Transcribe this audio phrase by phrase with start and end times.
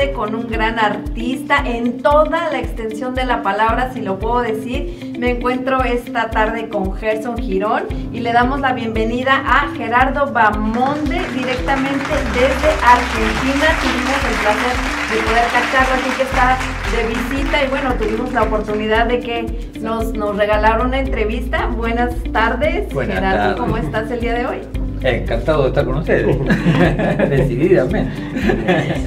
[0.00, 4.40] tarde con un gran artista en toda la extensión de la palabra, si lo puedo
[4.40, 5.14] decir.
[5.18, 11.20] Me encuentro esta tarde con Gerson Girón y le damos la bienvenida a Gerardo Bamonde
[11.34, 13.66] directamente desde Argentina.
[13.82, 14.76] Tuvimos el placer
[15.10, 16.58] de poder captarlo aquí que está
[16.96, 21.66] de visita y bueno, tuvimos la oportunidad de que nos, nos regalaron una entrevista.
[21.66, 23.56] Buenas tardes, Buenas Gerardo.
[23.58, 24.79] ¿cómo estás el día de hoy?
[25.02, 26.36] Encantado de estar con ustedes.
[27.30, 28.12] Decididamente.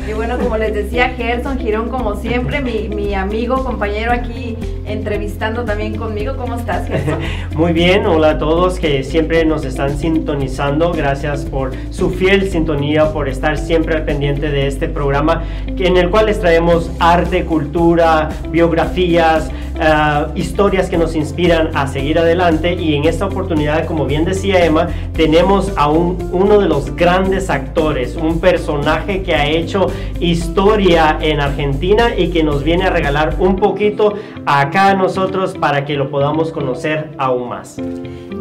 [0.10, 5.64] Y bueno, como les decía, Gerson Girón, como siempre, mi, mi amigo, compañero aquí entrevistando
[5.64, 6.36] también conmigo.
[6.36, 7.20] ¿Cómo estás, Gerson?
[7.56, 10.92] Muy bien, hola a todos que siempre nos están sintonizando.
[10.94, 16.10] Gracias por su fiel sintonía, por estar siempre al pendiente de este programa en el
[16.10, 22.74] cual les traemos arte, cultura, biografías, ah, historias que nos inspiran a seguir adelante.
[22.74, 27.50] Y en esta oportunidad, como bien decía Emma, tenemos a un- uno de los grandes
[27.50, 29.88] actores, un personaje que ha hecho
[30.20, 34.14] historia en Argentina y que nos viene a regalar un poquito
[34.46, 37.78] acá a nosotros para que lo podamos conocer aún más.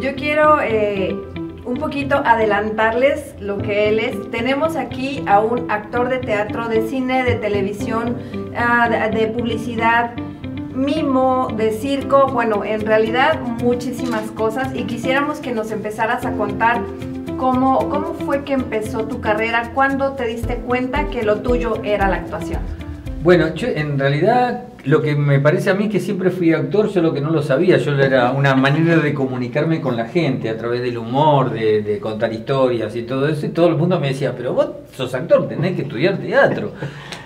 [0.01, 1.15] Yo quiero eh,
[1.65, 4.29] un poquito adelantarles lo que él es.
[4.31, 8.17] Tenemos aquí a un actor de teatro, de cine, de televisión,
[8.57, 10.11] ah, de publicidad,
[10.75, 16.81] mimo, de circo, bueno, en realidad muchísimas cosas y quisiéramos que nos empezaras a contar
[17.37, 22.07] cómo, cómo fue que empezó tu carrera, cuándo te diste cuenta que lo tuyo era
[22.07, 22.61] la actuación.
[23.23, 27.13] Bueno, en realidad lo que me parece a mí que siempre fui actor, yo lo
[27.13, 30.81] que no lo sabía, yo era una manera de comunicarme con la gente a través
[30.81, 34.33] del humor, de, de contar historias y todo eso, y todo el mundo me decía,
[34.35, 36.73] pero vos sos actor, tenés que estudiar teatro.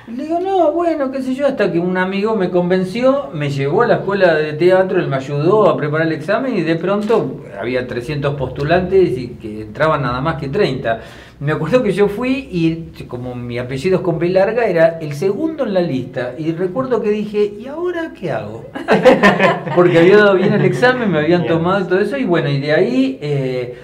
[0.07, 3.81] Le digo, no, bueno, qué sé yo, hasta que un amigo me convenció, me llevó
[3.81, 7.41] a la escuela de teatro, él me ayudó a preparar el examen y de pronto
[7.59, 11.01] había 300 postulantes y que entraban nada más que 30.
[11.41, 15.11] Me acuerdo que yo fui y como mi apellido es con B larga, era el
[15.11, 16.35] segundo en la lista.
[16.37, 18.65] Y recuerdo que dije, ¿y ahora qué hago?
[19.75, 22.71] Porque había dado bien el examen, me habían tomado todo eso y bueno, y de
[22.71, 23.19] ahí...
[23.21, 23.77] eh,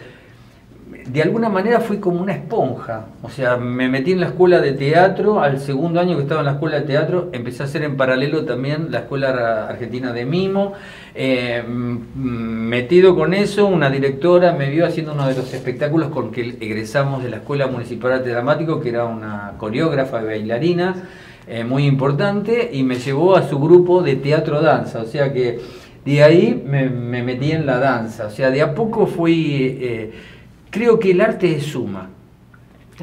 [1.06, 3.08] de alguna manera fui como una esponja.
[3.22, 6.46] O sea, me metí en la escuela de teatro, al segundo año que estaba en
[6.46, 10.26] la escuela de teatro, empecé a hacer en paralelo también la escuela Ar- argentina de
[10.26, 10.74] mimo.
[11.16, 11.98] Eh, mm,
[12.70, 17.24] metido con eso, una directora me vio haciendo uno de los espectáculos con que egresamos
[17.24, 20.96] de la Escuela Municipal de Arte Dramático, que era una coreógrafa y bailarina
[21.48, 25.02] eh, muy importante, y me llevó a su grupo de teatro-danza.
[25.02, 25.60] O sea que
[26.06, 28.28] de ahí me, me metí en la danza.
[28.28, 29.78] O sea, de a poco fui...
[29.82, 30.12] eh,
[30.74, 32.10] creo que el arte es suma.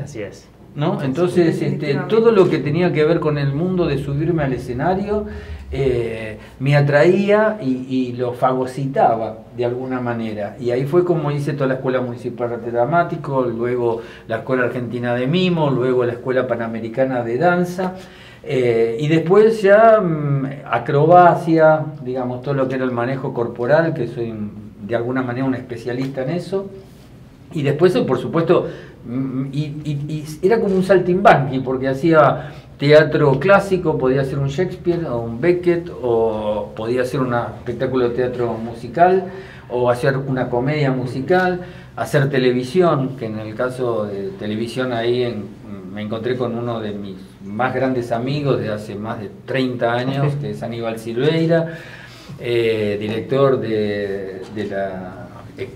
[0.02, 0.48] Así es.
[0.74, 1.02] ¿no?
[1.02, 5.26] Entonces, este, todo lo que tenía que ver con el mundo de subirme al escenario
[5.72, 10.56] eh, me atraía y, y lo fagocitaba de alguna manera.
[10.58, 14.64] Y ahí fue como hice toda la Escuela Municipal de Arte Dramático, luego la Escuela
[14.64, 17.94] Argentina de Mimo, luego la Escuela Panamericana de Danza.
[18.42, 24.08] eh, y después ya mm, acrobacia, digamos, todo lo que era el manejo corporal, que
[24.08, 24.34] soy
[24.80, 26.68] de alguna manera un especialista en eso.
[27.52, 28.68] Y después, por supuesto,
[29.04, 30.06] mm, y, y-
[30.40, 35.40] y era como un saltimbanqui, porque hacía teatro clásico, podía ser un Shakespeare o un
[35.40, 39.24] Beckett, o podía ser un espectáculo de teatro musical,
[39.68, 41.60] o hacer una comedia musical,
[41.96, 45.60] hacer televisión, que en el caso de televisión ahí en-
[45.92, 50.32] me encontré con uno de mis más grandes amigos de hace más de 30 años,
[50.40, 51.78] que es Aníbal Silveira,
[52.38, 55.19] eh, director de, de la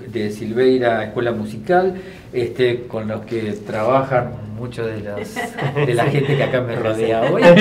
[0.08, 1.94] de Silveira Escuela Musical,
[2.32, 5.34] este, con los que trabajan muchos de, los-
[5.86, 7.42] de la gente que acá me rodea hoy.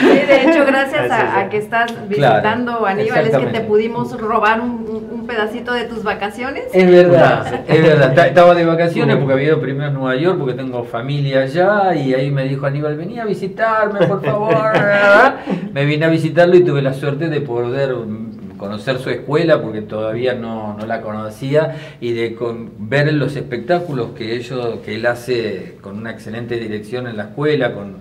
[0.00, 4.18] Sí, de hecho, gracias a, a que estás Claro, visitando Aníbal, es que te pudimos
[4.20, 4.70] robar un,
[5.10, 6.64] un- pedacito de tus vacaciones.
[6.74, 8.12] Es verdad, es verdad.
[8.14, 11.94] Ta- Estaba de vacaciones porque había ido primero a Nueva York porque tengo familia allá
[11.94, 14.72] y ahí me dijo Aníbal, vení a visitarme, por favor.
[15.72, 17.94] me vine a visitarlo y tuve la suerte de poder
[18.62, 24.10] conocer su escuela porque todavía no, no la conocía y de con- ver los espectáculos
[24.16, 27.96] que ellos que él hace con una excelente dirección en la escuela con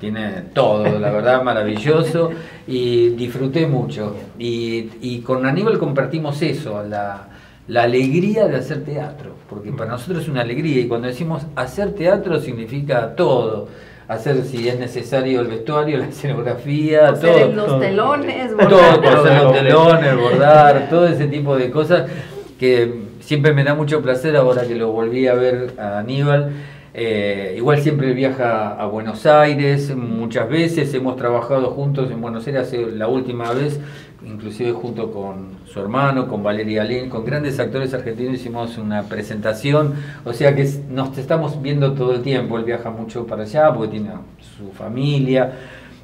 [0.00, 2.30] tiene todo, la verdad, maravilloso
[2.66, 4.14] y disfruté mucho.
[4.38, 7.28] Y, y con Aníbal compartimos eso, la,
[7.68, 11.92] la alegría de hacer teatro, porque para nosotros es una alegría y cuando decimos hacer
[11.94, 13.68] teatro significa todo.
[14.06, 17.68] Hacer si es necesario el vestuario, la escenografía, Coser todo.
[17.68, 19.00] los telones, Todo, bordar.
[19.16, 22.10] coser los telones, bordar, todo ese tipo de cosas
[22.58, 26.52] que siempre me da mucho placer ahora que lo volví a ver a Aníbal.
[26.96, 32.72] Eh, igual siempre viaja a Buenos Aires, muchas veces, hemos trabajado juntos en Buenos Aires
[32.94, 33.80] la última vez,
[34.26, 39.94] inclusive junto con su hermano, con Valeria Lin, con grandes actores argentinos hicimos una presentación,
[40.24, 43.92] o sea que nos estamos viendo todo el tiempo, él viaja mucho para allá porque
[43.92, 44.10] tiene
[44.56, 45.52] su familia,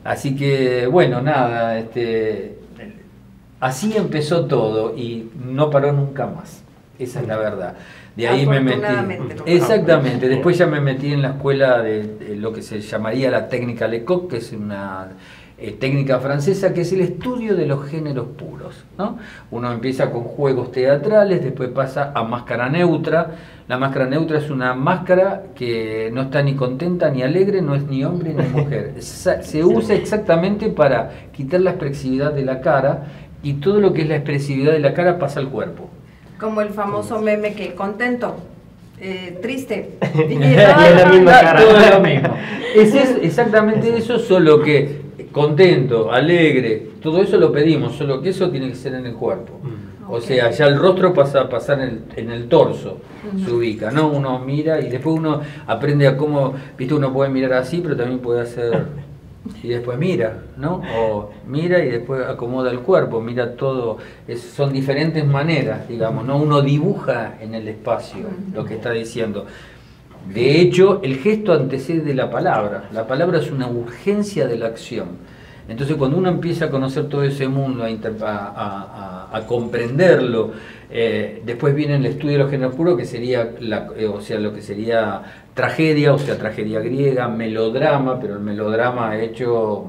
[0.05, 2.59] así que bueno, nada, este,
[3.61, 6.63] así empezó todo y no paró nunca más,
[6.99, 7.77] esa es la verdad.
[8.17, 8.83] De ahí me metí.
[9.47, 10.29] Exactamente.
[10.29, 14.31] Después ya me metí en la escuela de, lo que se llamaría la técnica Lecoq,
[14.31, 15.09] que es una
[15.61, 18.85] eh, técnica francesa que es el estudio de los géneros puros.
[18.97, 19.19] ¿no?
[19.51, 23.37] Uno empieza con juegos teatrales, después pasa a máscara neutra.
[23.69, 27.85] La máscara neutra es una máscara que no está ni contenta ni alegre, no es
[27.85, 28.95] ni hombre ni mujer.
[29.03, 33.05] Se usa exactamente para quitar la expresividad de la cara
[33.43, 35.91] y todo lo que es la expresividad de la cara pasa al cuerpo.
[36.39, 38.37] Como el famoso meme que contento,
[39.01, 39.99] eh, triste.
[40.29, 41.61] Y, la misma cara.
[41.61, 42.35] Todo es lo mismo.
[42.75, 48.69] Es, exactamente eso, solo que contento, alegre, todo eso lo pedimos, solo que eso tiene
[48.69, 49.61] que ser en el cuerpo.
[49.63, 50.13] Mm.
[50.13, 52.99] O sea, ya el rostro pasa a pasar en el, en el torso,
[53.45, 54.09] se ubica, ¿no?
[54.09, 58.19] Uno mira y después uno aprende a cómo, viste, uno puede mirar así, pero también
[58.19, 58.87] puede hacer
[59.63, 60.83] y después mira, ¿no?
[60.97, 63.99] O mira y después acomoda el cuerpo, mira todo,
[64.37, 66.37] son diferentes maneras, digamos, ¿no?
[66.37, 69.47] Uno dibuja en el espacio lo que está diciendo.
[70.29, 75.09] De hecho, el gesto antecede la palabra, la palabra es una urgencia de la acción.
[75.69, 80.53] Entonces, cuando uno empieza a conocer todo ese mundo, a, comprenderlo,
[80.91, 84.41] eh, después viene el estudio de los géneros puros, que sería, la, eh, o sea,
[84.41, 85.23] lo que sería
[85.55, 89.87] tragedia, o sea, tragedia griega, melodrama, pero el melodrama hecho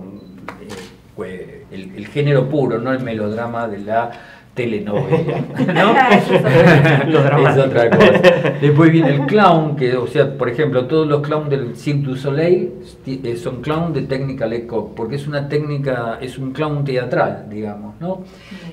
[1.25, 4.12] eh, el, género puro, no el melodrama de la
[4.53, 5.39] telenovela.
[5.74, 7.50] ¿no?
[7.50, 8.12] es otra cosa.
[8.62, 12.15] Después viene el clown, que, o sea, por ejemplo, todos los clowns del Cirque du
[12.15, 12.71] Soleil
[13.06, 17.95] eh, son clown de técnica Lecoq, porque es una técnica, es un clown teatral, digamos,
[18.00, 18.24] ¿no?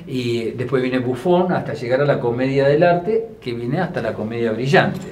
[0.06, 4.14] Y después viene Buffon hasta llegar a la comedia del arte, que viene hasta la
[4.14, 5.06] comedia brillante.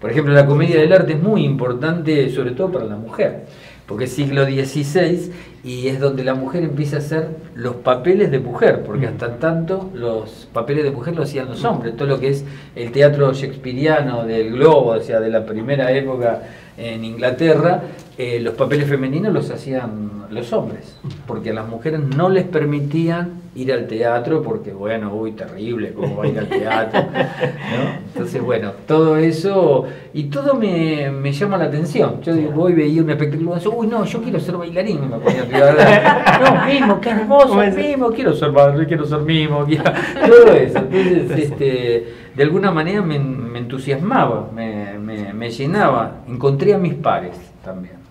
[0.00, 3.46] Por ejemplo, la comedia del arte es muy importante, sobre todo para la mujer,
[3.86, 5.32] porque es siglo XVI
[5.62, 9.90] y es donde la mujer empieza a hacer los papeles de mujer, porque hasta tanto
[9.94, 11.96] los papeles de mujer lo hacían los hombres.
[11.96, 12.44] Todo lo que es
[12.76, 16.42] el teatro shakespeariano del globo, o sea, de la primera época
[16.76, 17.82] en Inglaterra,
[18.16, 20.96] eh, los papeles femeninos los hacían los hombres,
[21.26, 26.18] porque a las mujeres no les permitían ir al teatro, porque bueno, uy, terrible, ¿cómo
[26.18, 27.00] va a ir al teatro?
[28.06, 32.20] Entonces, bueno, todo eso, y todo me, me llama la atención.
[32.22, 35.44] Yo digo, voy, veía un espectáculo, uy, no, yo quiero ser bailarín, me ponía
[36.40, 39.66] no, mimo, qué hermoso, mimo, quiero ser bailarín, quiero ser mimo,
[40.26, 40.78] todo eso.
[40.78, 46.94] Entonces, este, de alguna manera me, me entusiasmaba, me, me, me llenaba, encontré a mis
[46.94, 48.03] pares también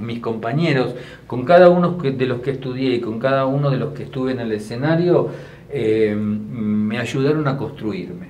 [0.00, 0.94] mis, compañeros,
[1.26, 4.32] con cada uno de los que estudié y con cada uno de los que estuve
[4.32, 5.28] en el escenario,
[5.70, 8.28] eh, me ayudaron a construirme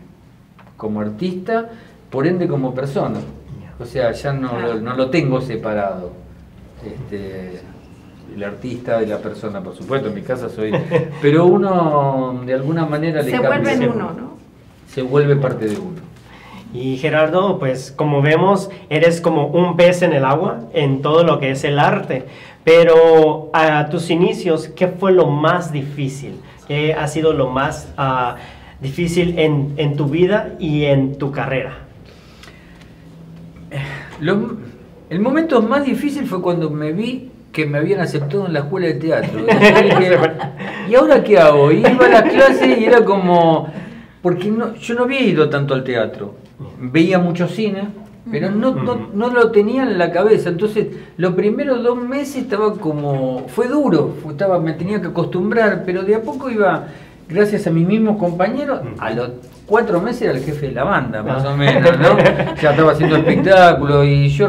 [0.76, 1.70] como artista,
[2.10, 3.20] por ende como persona.
[3.78, 6.12] O sea, ya no, lo, no lo tengo separado.
[6.84, 7.60] Este,
[8.34, 10.72] el artista de la persona, por supuesto, en mi casa soy...
[11.22, 14.34] Pero uno de alguna manera le Se vuelve uno, ¿no?
[14.88, 16.13] Se vuelve parte de uno.
[16.74, 21.38] Y Gerardo, pues como vemos, eres como un pez en el agua en todo lo
[21.38, 22.26] que es el arte.
[22.64, 26.40] Pero a tus inicios, ¿qué fue lo más difícil?
[26.66, 28.36] ¿Qué ha sido lo más ah,
[28.80, 31.78] difícil en, tu vida y en tu carrera?
[35.10, 38.88] el momento más difícil fue cuando me vi que me habían aceptado en la escuela
[38.88, 39.46] de teatro.
[40.86, 41.72] Y, ahora qué hago?
[41.72, 43.68] Iba a la clase y era como...
[44.20, 46.43] Porque no, yo no había ido tanto al teatro
[46.80, 47.88] veía mucho cine,
[48.30, 48.72] pero no,
[49.12, 50.48] no, lo tenía en la cabeza.
[50.48, 53.46] Entonces, los primeros dos meses estaba como.
[53.48, 56.86] Fue duro, estaba, me tenía que acostumbrar, pero de a poco iba,
[57.28, 59.30] gracias a mis mismos compañeros, a los
[59.66, 61.56] cuatro meses era el jefe de la banda, más o ah.
[61.56, 62.16] menos, ¿no?
[62.62, 64.48] Ya estaba haciendo espectáculo y yo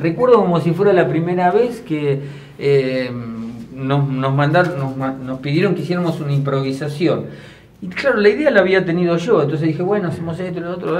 [0.00, 2.44] recuerdo como si fuera la primera vez que.
[2.58, 3.10] Eh,
[3.74, 7.24] nos, nos mandaron, nos, nos pidieron que hiciéramos una improvisación
[7.84, 10.98] y claro, la idea la había tenido yo, entonces dije, bueno, hacemos esto, lo otro,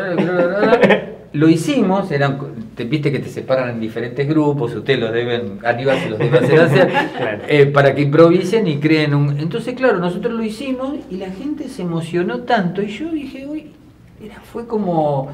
[1.32, 2.38] lo hicimos, eran,
[2.74, 6.40] te viste que te separan en diferentes grupos, ustedes los deben, Aníbal se los debe
[6.40, 6.90] hacer hacer,
[7.48, 9.38] eh, para que improvisen y creen un...
[9.38, 13.70] Entonces, claro, nosotros lo hicimos y la gente se emocionó tanto y yo dije, uy,
[14.22, 15.30] era, fue como,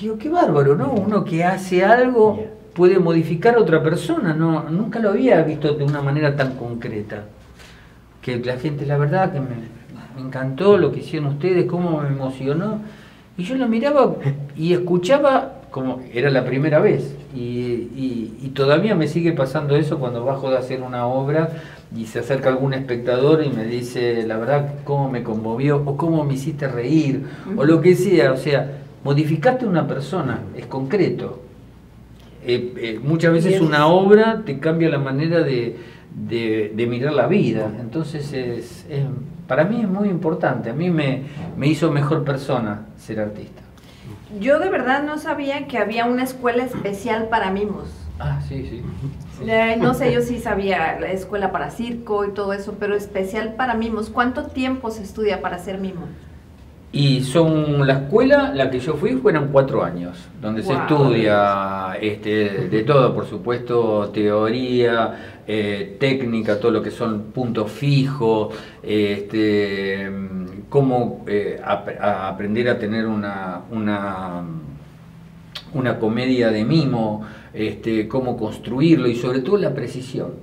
[0.00, 0.92] digo, qué bárbaro, ¿no?
[0.92, 5.82] Uno que hace algo puede modificar a otra persona, no, nunca lo había visto de
[5.82, 7.24] una manera tan concreta.
[8.22, 9.79] Que la gente, la verdad, que me
[10.20, 12.80] me encantó lo que hicieron ustedes, cómo me emocionó.
[13.36, 14.16] Y yo lo miraba
[14.56, 20.24] y escuchaba, como era la primera vez, Y, y, todavía me sigue pasando eso cuando
[20.24, 21.50] bajo de hacer una obra
[21.96, 26.24] y se acerca algún espectador y me dice, la verdad, cómo me conmovió, o cómo
[26.24, 27.24] me hiciste reír,
[27.56, 28.32] o lo que sea.
[28.32, 31.40] O sea, modificaste una persona, es concreto.
[32.44, 35.76] Eh, eh, muchas veces una obra te cambia la manera de,
[36.28, 37.72] de, mirar la vida.
[37.80, 38.84] Entonces, es,
[39.50, 40.70] para mí es muy importante.
[40.70, 41.24] A mí me,
[41.56, 43.60] me hizo mejor persona ser artista.
[44.38, 47.88] Yo de verdad no sabía que había una escuela especial para mimos.
[48.20, 48.82] Ah, sí, sí.
[49.44, 53.54] Eh, no sé, yo sí sabía la escuela para circo y todo eso, pero especial
[53.54, 54.08] para mimos.
[54.08, 56.06] ¿Cuánto tiempo se estudia para ser mimo?
[56.92, 62.68] Y son la escuela, la que yo fui, fueron cuatro años, donde se estudia este,
[62.68, 68.54] de todo, por supuesto, teoría, eh, técnica, todo lo que son puntos fijos,
[68.84, 70.08] este,
[70.68, 74.44] cómo eh, aprender a tener una, una,
[75.74, 80.34] una comedia de mimo, este, cómo construirlo y sobre todo la precisión.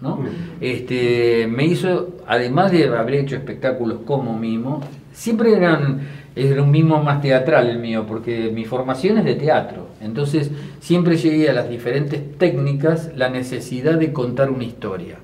[0.00, 0.20] ¿no?
[0.60, 4.82] Este, me hizo, además de haber hecho espectáculos como mimo,
[5.12, 6.06] siempre eran,
[6.36, 9.88] era un mimo más teatral el mío, porque mi formación es de teatro.
[10.00, 10.50] Entonces
[10.80, 15.18] siempre llegué a las diferentes técnicas la necesidad de contar una historia.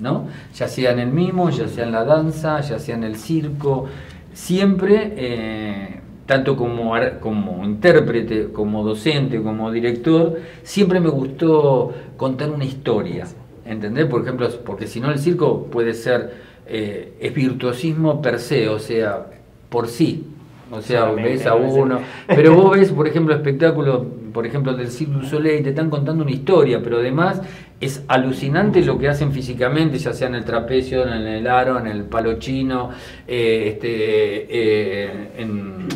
[0.00, 0.28] ¿no?
[0.54, 3.86] Ya sea en el mimo, ya sea en la danza, ya sea en el circo,
[4.32, 12.64] siempre, eh, tanto como, como intérprete, como docente, como director, siempre me gustó contar una
[12.64, 13.26] historia.
[13.64, 14.06] ¿Entendés?
[14.06, 18.78] Por ejemplo, porque si no el circo puede ser eh, es virtuosismo per se, o
[18.78, 19.26] sea,
[19.68, 20.26] por sí.
[20.70, 22.00] O sea, ves a uno.
[22.26, 26.22] Pero vos ves, por ejemplo, espectáculos, por ejemplo, del Cirque du Soleil, te están contando
[26.22, 27.40] una historia, pero además
[27.80, 31.86] es alucinante lo que hacen físicamente, ya sea en el trapecio, en el aro, en
[31.86, 32.90] el palo chino,
[33.26, 35.88] eh, este, eh, en,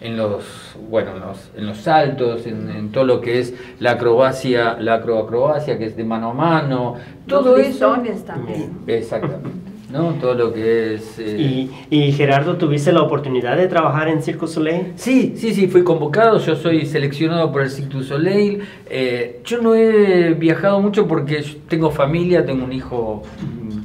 [0.00, 4.76] en, los bueno en los, en los saltos en, todo lo que es la acrobacia
[4.78, 6.94] la acroacrobacia que es de mano a mano
[7.26, 7.96] todo eso.
[8.24, 8.78] también.
[8.86, 10.14] Exactamente ¿no?
[10.14, 11.18] Todo lo que es...
[11.18, 14.92] Eh, ¿Y, Gerardo, tuviste la oportunidad de trabajar en Circo Soleil?
[14.96, 18.62] Sí, sí, sí, fui convocado, yo soy seleccionado por el Circo Soleil.
[18.90, 23.22] Eh, yo no he viajado mucho porque tengo familia, tengo un hijo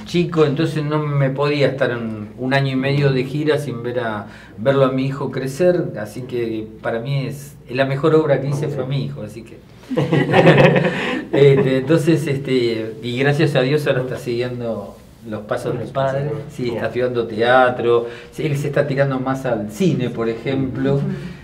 [0.06, 1.98] chico, entonces no me podía estar
[2.38, 6.24] un año y medio de gira sin ver a, verlo a mi hijo crecer, así
[6.24, 9.58] que para mí es la mejor obra que hice fue mi hijo, así que...
[11.34, 14.96] Este, entonces, este, y gracias a Dios ahora está siguiendo
[15.28, 20.10] los pasos del padre, sí, está estudiando teatro, él se está tirando más al cine,
[20.10, 21.00] por ejemplo,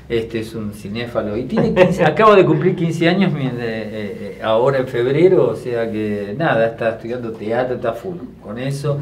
[0.07, 1.38] este es un cinéfalo.
[1.38, 1.74] Y tiene
[2.05, 6.89] acaba de cumplir 15 años eh, eh, ahora en febrero, o sea que nada, está
[6.89, 9.00] estudiando teatro, está full con eso,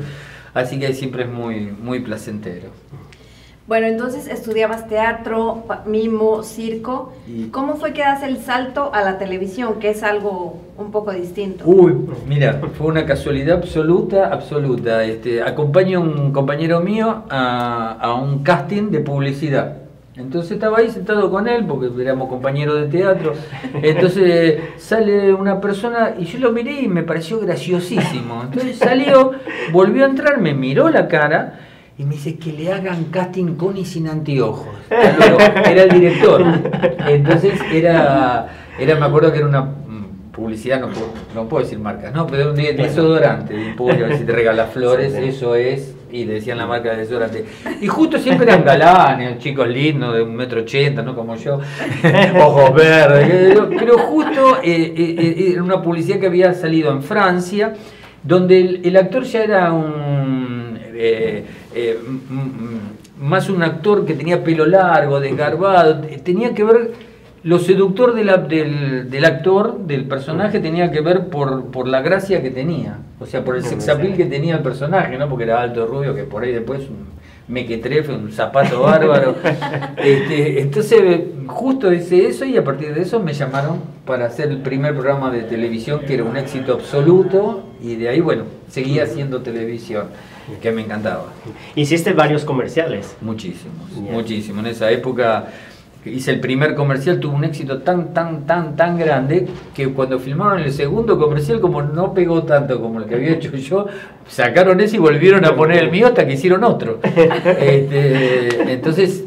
[0.53, 2.69] así que siempre es muy, muy placentero.
[3.67, 7.11] Bueno, entonces estudiabas teatro, mimo, circo.
[7.51, 11.65] ¿Cómo fue que das el salto a la televisión, que es algo un poco distinto?
[11.67, 11.93] Uy,
[12.25, 15.03] mira, fue una casualidad absoluta, absoluta.
[15.03, 19.79] Este, acompaño a un compañero mío a, a un casting de publicidad.
[20.15, 23.33] Entonces estaba ahí sentado con él, porque éramos compañeros de teatro.
[23.83, 28.43] Entonces sale una persona y yo lo miré y me pareció graciosísimo.
[28.43, 29.33] Entonces salió,
[29.73, 31.59] volvió a entrar, me miró la cara
[31.99, 34.67] y me dice que le hagan casting con y sin anteojos.
[34.89, 36.43] Era el director.
[37.07, 38.47] Entonces era,
[38.79, 42.27] era me acuerdo que era una mm, publicidad, no puedo, no puedo decir marcas, no,
[42.27, 46.59] pero un desodorante, de pollo, a ver si te regala flores, eso es, y decían
[46.59, 47.45] la marca de desodorante.
[47.81, 51.15] Y justo siempre eran galanes, chicos lindos de un metro ochenta, ¿no?
[51.15, 51.59] Como yo,
[52.39, 53.59] ojos verdes.
[53.75, 57.73] Pero justo eh, eh, eh, era una publicidad que había salido en Francia,
[58.21, 60.47] donde el, el actor ya era un
[60.99, 61.45] eh,
[61.77, 61.99] eh,
[63.19, 66.91] más un actor que tenía pelo largo, desgarbado, tenía que ver,
[67.43, 72.49] lo seductor del, del, actor, del personaje, tenía que ver por, por la gracia que
[72.49, 75.29] tenía, o sea, por el sexapil que tenía el personaje, ¿no?
[75.29, 77.05] porque era alto, rubio, que por ahí después un
[77.47, 79.35] mequetrefe, un zapato bárbaro.
[79.97, 84.57] Este, entonces, justo hice eso y a partir de eso me llamaron para hacer el
[84.57, 89.41] primer programa de televisión, que era un éxito absoluto, y de ahí, bueno, seguía haciendo
[89.41, 90.07] televisión
[90.61, 91.25] que me encantaba.
[91.75, 93.15] Hiciste varios comerciales.
[93.21, 94.65] Muchísimos, muchísimos.
[94.65, 95.47] En esa época
[96.05, 100.59] hice el primer comercial, tuvo un éxito tan, tan, tan, tan grande que cuando filmaron
[100.59, 103.87] el segundo comercial, como no pegó tanto como el que había hecho yo,
[104.27, 106.99] sacaron ese y volvieron a poner el mío hasta que hicieron otro.
[107.57, 109.23] Este, entonces,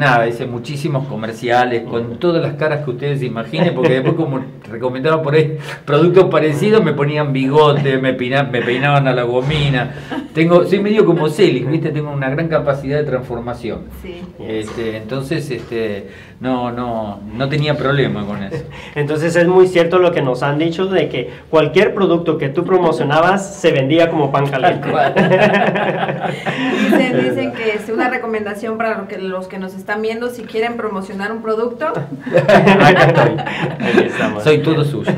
[0.00, 4.40] nada, hice muchísimos comerciales con todas las caras que ustedes imaginen, porque después como
[4.70, 9.94] recomendaban por ahí productos parecidos, me ponían bigote, me, me peinaban a la gomina.
[10.34, 11.90] Tengo, soy medio como Celic, ¿viste?
[11.90, 13.82] Tengo una gran capacidad de transformación.
[14.02, 14.22] Sí.
[14.40, 16.08] Este, entonces, este,
[16.40, 18.64] no, no, no tenía problema con eso.
[18.94, 22.64] Entonces es muy cierto lo que nos han dicho de que cualquier producto que tú
[22.64, 24.88] promocionabas se vendía como pan caliente.
[26.90, 30.44] dicen, dicen, que es una recomendación para los que, los que nos están viendo, si
[30.44, 31.92] quieren promocionar un producto.
[34.42, 35.12] Soy todo suyo.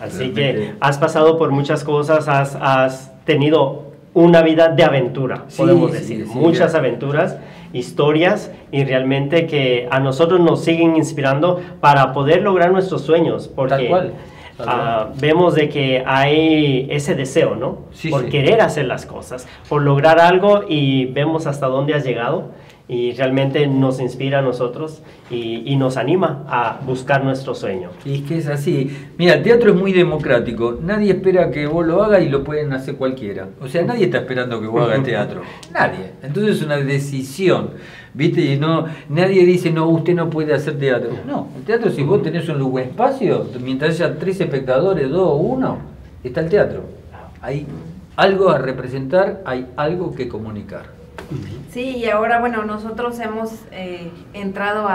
[0.00, 5.92] Así que has pasado por muchas cosas, has, has tenido una vida de aventura, podemos
[5.92, 7.36] decir, muchas aventuras,
[7.72, 14.12] historias y realmente que a nosotros nos siguen inspirando para poder lograr nuestros sueños, porque
[14.58, 17.78] ah, vemos de que hay ese deseo, ¿no?
[18.10, 22.50] por querer hacer las cosas, por lograr algo y vemos hasta dónde has llegado
[22.90, 27.90] y realmente nos inspira a nosotros y, nos anima a buscar nuestro sueño.
[28.04, 28.90] Y es que es así.
[29.16, 30.76] Mira, el teatro es muy democrático.
[30.82, 33.48] Nadie espera que vos lo hagas y lo pueden hacer cualquiera.
[33.60, 35.42] O sea, nadie está esperando que vos hagas teatro.
[35.72, 36.10] Nadie.
[36.20, 37.70] Entonces es una decisión.
[38.12, 38.40] ¿Viste?
[38.40, 41.10] Y no, nadie dice, no, usted no puede hacer teatro.
[41.24, 45.36] No, el teatro si vos tenés un lugar espacio, mientras haya tres espectadores, dos o
[45.36, 45.78] uno,
[46.24, 46.82] está el teatro.
[47.40, 47.66] Hay
[48.16, 50.99] algo a representar, hay algo que comunicar.
[51.72, 54.88] Sí, y ahora, bueno, nosotros hemos eh, entrado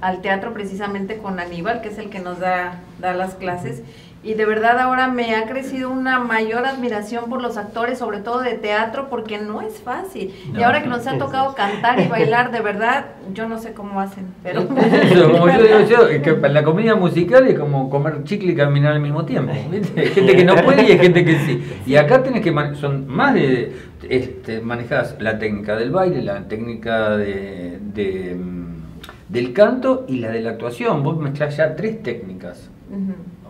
[0.00, 3.82] al teatro precisamente con Aníbal, que es el que nos da, da las clases,
[4.24, 8.40] y de verdad ahora me ha crecido una mayor admiración por los actores, sobre todo
[8.40, 10.32] de teatro, porque no es fácil.
[10.56, 14.00] y ahora que nos ha tocado cantar y bailar, de verdad, yo no sé cómo
[14.00, 14.66] hacen, pero...
[14.68, 19.00] como yo digo yo, que la comedia musical es como comer chicle y caminar al
[19.00, 19.52] mismo tiempo.
[19.52, 21.62] Hay gente que no puede y hay gente que sí.
[21.86, 23.72] Y acá tenés que, son más de,
[24.08, 30.30] este, manejas la técnica del baile, la técnica de, de, mm, del canto y la
[30.30, 31.02] de la actuación.
[31.02, 32.68] Vos mezclás ya tres técnicas.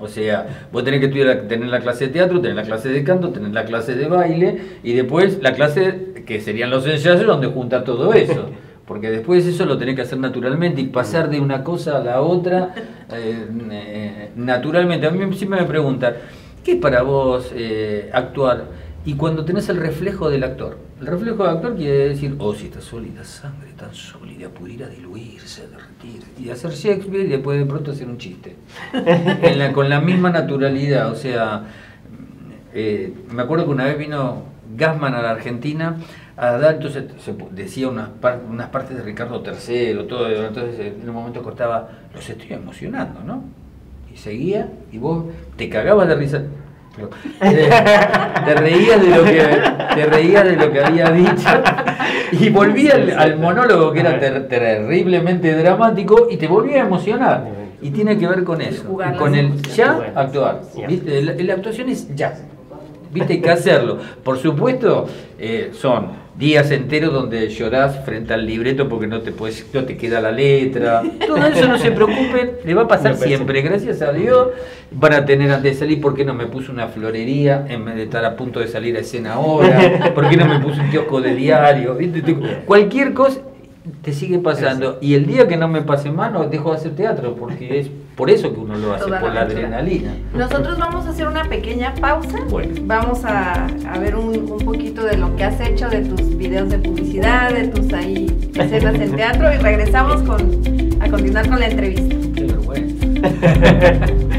[0.02, 3.30] O sea, vos tenés que tener la clase de teatro, tener la clase de canto,
[3.30, 7.84] tener la clase de baile y después la clase que serían los ensayos donde junta
[7.84, 8.50] todo eso.
[8.86, 12.20] Porque después eso lo tenés que hacer naturalmente y pasar de una cosa a la
[12.20, 12.74] otra
[13.12, 15.06] eh, eh, naturalmente.
[15.06, 16.14] A mí siempre me preguntan,
[16.64, 18.64] ¿qué es para vos eh, actuar?
[19.04, 22.66] Y cuando tenés el reflejo del actor, el reflejo del actor quiere decir, oh, si
[22.66, 27.90] esta sólida sangre, tan sólida, pudiera diluirse, derretir, y hacer Shakespeare y después de pronto
[27.90, 28.54] hacer un chiste.
[29.74, 31.64] con la misma naturalidad, o sea,
[32.72, 34.44] eh, me acuerdo que una vez vino
[34.76, 35.96] Gassman a la Argentina
[36.36, 38.10] a dar, entonces se decía unas,
[38.48, 43.42] unas partes de Ricardo III, todo, entonces en un momento cortaba, los estoy emocionando, ¿no?
[44.14, 45.24] Y seguía, y vos
[45.56, 46.44] te cagabas de risa
[46.94, 49.62] te, reías de lo que
[49.94, 51.48] te reías de lo que había dicho.
[52.32, 57.46] Y volvía al, monólogo que era terriblemente dramático y te volvía a emocionar.
[57.80, 58.84] Y tiene que ver con eso.
[59.18, 60.60] con el ya actuar.
[60.86, 61.22] ¿viste?
[61.22, 62.34] La, actuación es ya.
[63.12, 63.98] Viste hay que hacerlo.
[64.22, 65.06] Por supuesto
[65.38, 69.96] eh, son días enteros donde llorás frente al libreto porque no te puedes, no te
[69.96, 71.02] queda la letra.
[71.26, 74.48] Todo eso no se preocupen, le va a pasar siempre, gracias a Dios.
[74.90, 77.96] Van a tener antes de salir, ¿por qué no me puse una florería en vez
[77.96, 80.12] de estar a punto de salir a escena ahora?
[80.14, 81.96] ¿Por qué no me puse un kiosco de diario?
[82.66, 83.40] Cualquier cosa
[84.02, 84.98] te sigue pasando.
[85.00, 88.30] Y el día que no me pase mano, dejo de hacer teatro, porque es por
[88.30, 90.14] eso que uno lo hace, por la, adrenalina.
[90.34, 92.38] Nosotros vamos a hacer una pequeña pausa.
[92.82, 93.66] Vamos a,
[93.98, 97.92] ver un, poquito de lo que has hecho, de tus videos de publicidad, de tus
[97.92, 102.16] ahí escenas en teatro y regresamos con, a continuar con la entrevista.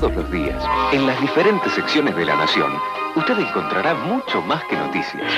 [0.00, 2.72] Todos los días, en las diferentes secciones de la Nación,
[3.14, 5.30] usted encontrará mucho más que noticias.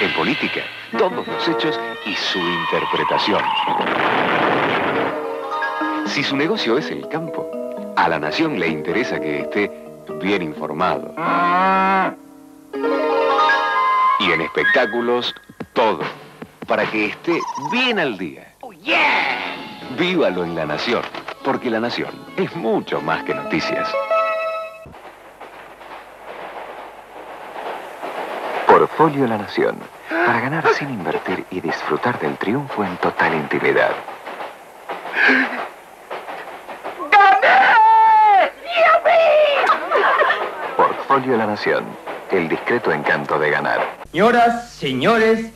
[0.00, 0.60] En política,
[0.96, 3.42] todos los hechos y su interpretación.
[6.06, 7.50] Si su negocio es el campo,
[7.96, 9.72] a la nación le interesa que esté
[10.22, 11.12] bien informado.
[14.20, 15.34] Y en espectáculos,
[15.72, 16.02] todo,
[16.68, 17.40] para que esté
[17.72, 18.54] bien al día.
[18.60, 18.70] Oh,
[19.98, 21.02] Vívalo en la nación,
[21.46, 23.88] porque la nación es mucho más que noticias.
[28.66, 29.78] Portfolio La Nación.
[30.08, 33.92] Para ganar sin invertir y disfrutar del triunfo en total intimidad.
[37.12, 38.50] ¡Gané!
[40.76, 41.84] Portfolio La Nación.
[42.32, 43.86] El discreto encanto de ganar.
[44.10, 45.52] Señoras, señores,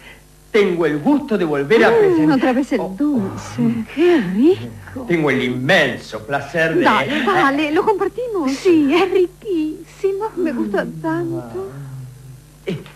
[0.50, 2.38] tengo el gusto de volver a mm, presentar...
[2.38, 3.84] Otra vez el dulce.
[3.94, 5.04] ¡Qué rico!
[5.06, 6.82] Tengo el inmenso placer de...
[6.82, 8.50] Dale, dale, lo compartimos.
[8.52, 10.30] Sí, es riquísimo.
[10.36, 11.70] Me gusta tanto.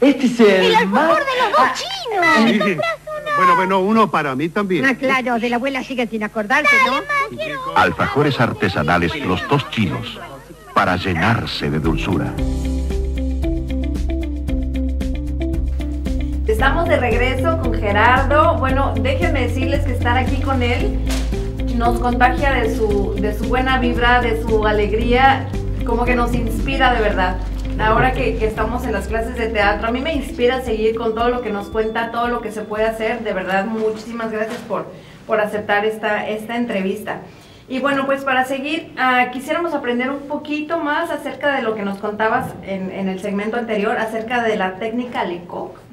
[0.00, 0.46] Este es el.
[0.46, 2.84] El alfajor de los dos chinos.
[3.36, 4.84] Bueno, bueno, uno para mí también.
[4.84, 7.00] Ah, claro, de la abuela sigue sin acordarse, ¿no?
[7.74, 10.20] Alfajores artesanales Los Dos Chinos,
[10.72, 12.32] para llenarse de dulzura.
[16.46, 18.58] Estamos de regreso con Gerardo.
[18.58, 20.98] Bueno, déjenme decirles que estar aquí con él
[21.74, 25.48] nos contagia de su, de su buena vibra, de su alegría,
[25.86, 27.36] como que nos inspira de verdad.
[27.80, 31.30] Ahora que, estamos en las clases de teatro, a mí me inspira seguir con todo
[31.30, 33.24] lo que nos cuenta, todo lo que se puede hacer.
[33.24, 34.86] De verdad, muchísimas gracias por,
[35.26, 37.20] por aceptar esta, esta entrevista.
[37.68, 41.82] Y bueno, pues para seguir, ah, quisiéramos aprender un poquito más acerca de lo que
[41.82, 45.83] nos contabas en, en el segmento anterior, acerca de la técnica Lecoq.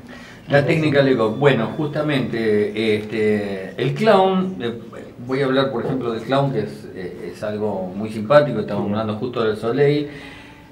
[0.50, 1.38] La técnica Lecoq.
[1.38, 4.80] Bueno, justamente este, el clown, eh,
[5.26, 8.90] voy a hablar por ejemplo del clown, que es, eh, es algo muy simpático, estamos
[8.90, 10.10] hablando justo del Soleil.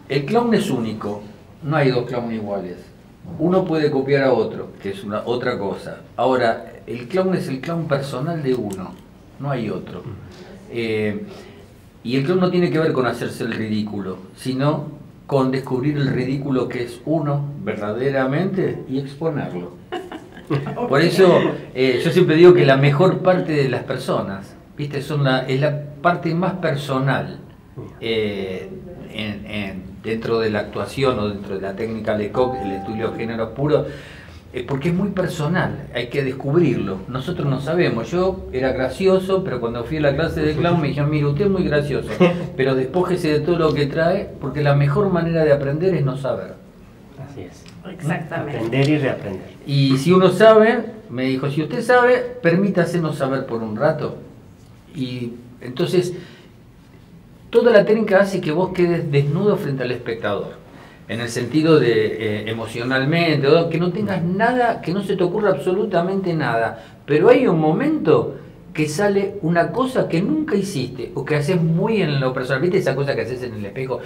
[0.10, 1.22] El clown es único,
[1.64, 2.78] no hay dos clowns iguales.
[3.38, 6.02] Uno puede copiar a otro, que es una otra cosa.
[6.18, 8.94] Ahora, el clown es el clown personal de uno,
[9.40, 10.04] no hay otro.
[10.72, 11.26] Eh,
[12.04, 14.99] y el clown no tiene que ver con hacerse el ridículo, sino
[15.30, 19.74] con descubrir el ridículo que es uno verdaderamente y exponerlo.
[20.89, 21.39] Por eso
[21.76, 25.04] eh, yo siempre digo que la mejor parte de las personas, ¿viste?
[25.04, 27.38] Son la, es la parte más personal
[28.02, 28.70] eh,
[29.13, 33.18] en- en- dentro de la actuación o dentro de la técnica Lecoq, el estudio de
[33.20, 33.86] género puro,
[34.52, 36.98] eh, porque es muy personal, hay que descubrirlo.
[37.08, 40.88] Nosotros no sabemos, yo era gracioso, pero cuando fui a la clase de clown me
[40.88, 42.10] dijeron, mire, usted es muy gracioso,
[42.58, 46.18] pero despójese de todo lo que trae, porque la mejor manera de aprender es no
[46.18, 46.56] saber.
[47.30, 47.64] Así es.
[47.92, 48.58] Exactamente.
[48.58, 49.50] Aprender y reaprender.
[49.68, 54.18] Y si uno sabe, me dijo, si usted sabe, permítase no saber por un rato.
[54.96, 56.14] Y entonces,
[57.52, 60.58] toda la técnica hace que vos quedes desnudo frente al espectador.
[61.10, 65.50] En el sentido de eh, emocionalmente, que no tengas nada, que no se te ocurra
[65.50, 66.84] absolutamente nada.
[67.06, 68.36] Pero hay un momento
[68.74, 72.62] que sale una cosa que nunca hiciste o que haces muy en lo personal.
[72.62, 74.00] ¿Viste esa cosa que haces en el espejo?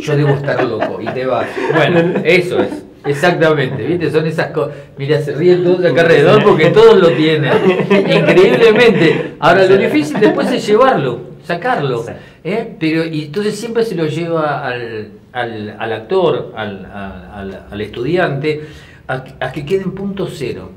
[0.00, 1.48] Yo debo estar loco y te vas.
[1.74, 2.84] Bueno, eso es.
[3.04, 4.10] Exactamente, ¿viste?
[4.10, 4.74] Son esas cosas.
[4.98, 7.52] Mira, se ríen todos acá alrededor porque todos lo tienen.
[7.90, 9.34] Increíblemente.
[9.40, 12.04] Ahora, lo difícil después es llevarlo, sacarlo.
[12.44, 12.76] ¿eh?
[12.78, 18.62] Pero, y entonces siempre se lo lleva al, al, al actor, al, al- al estudiante,
[19.08, 20.70] a, que quede en punto cero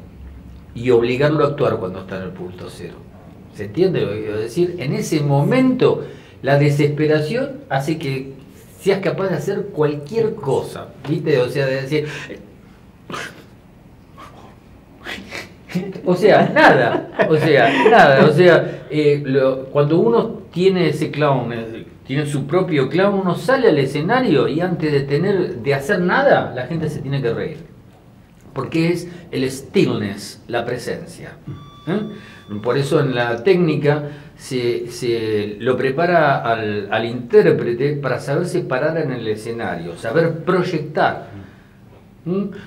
[0.75, 2.95] y obligarlo a actuar cuando está en el punto cero.
[3.55, 4.75] ¿Se entiende lo que quiero decir?
[4.79, 6.03] En ese momento,
[6.41, 8.33] la desesperación hace que
[8.79, 11.39] seas capaz de hacer cualquier cosa, ¿viste?
[11.39, 12.07] O sea, de decir...
[16.05, 19.23] O sea, nada, o sea, nada, o sea, eh,
[19.71, 21.51] cuando uno tiene ese clown,
[22.13, 26.54] tiene su propio clown, uno sale al escenario y antes de tener, de hacer nada,
[26.54, 27.73] la gente se tiene que reír
[28.54, 31.32] porque es el stillness, la presencia.
[31.88, 31.99] ¿eh?
[32.62, 34.04] Por eso en la técnica
[34.36, 41.30] se, se lo prepara al, al intérprete para saberse parar en el escenario, saber proyectar,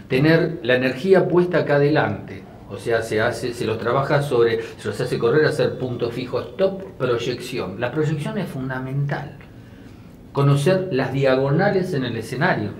[0.08, 2.42] tener la energía puesta acá adelante.
[2.70, 6.40] O sea, se hace, se los trabaja sobre, se los hace correr, hacer punto fijo,
[6.40, 7.80] stop, proyección.
[7.80, 9.36] La proyección es fundamental.
[10.32, 12.70] Conocer las diagonales en el escenario,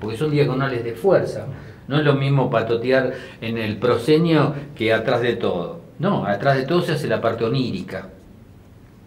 [0.00, 1.46] porque son diagonales de fuerza.
[1.88, 5.80] No es lo mismo patotear en el proscenio que atrás de todo.
[5.98, 8.08] No, atrás de todo se hace la parte onírica.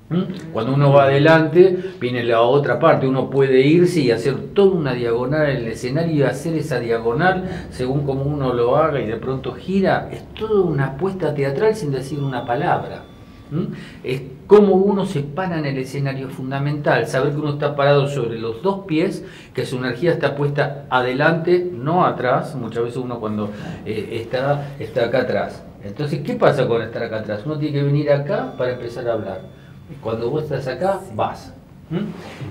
[0.10, 0.52] ¿Mm?
[0.54, 3.08] Cuando uno va adelante, viene la otra parte.
[3.08, 7.68] Uno puede irse y hacer toda una diagonal en el escenario y hacer esa diagonal
[7.72, 10.10] según como uno lo haga y de pronto gira.
[10.12, 13.04] Es toda una apuesta teatral sin decir una palabra.
[13.50, 13.74] ¿Mm?
[14.04, 18.40] Es cómo uno se para en el escenario fundamental, saber que uno está parado sobre
[18.40, 22.54] los dos pies, que su energía está puesta adelante, no atrás.
[22.56, 23.50] Muchas veces uno cuando
[23.86, 25.64] eh, está, está acá atrás.
[25.84, 27.42] Entonces, ¿qué pasa con estar acá atrás?
[27.46, 29.65] Uno tiene que venir acá para empezar a hablar.
[30.02, 31.54] Cuando vos estás acá, vas.
[31.90, 31.98] ¿Mm?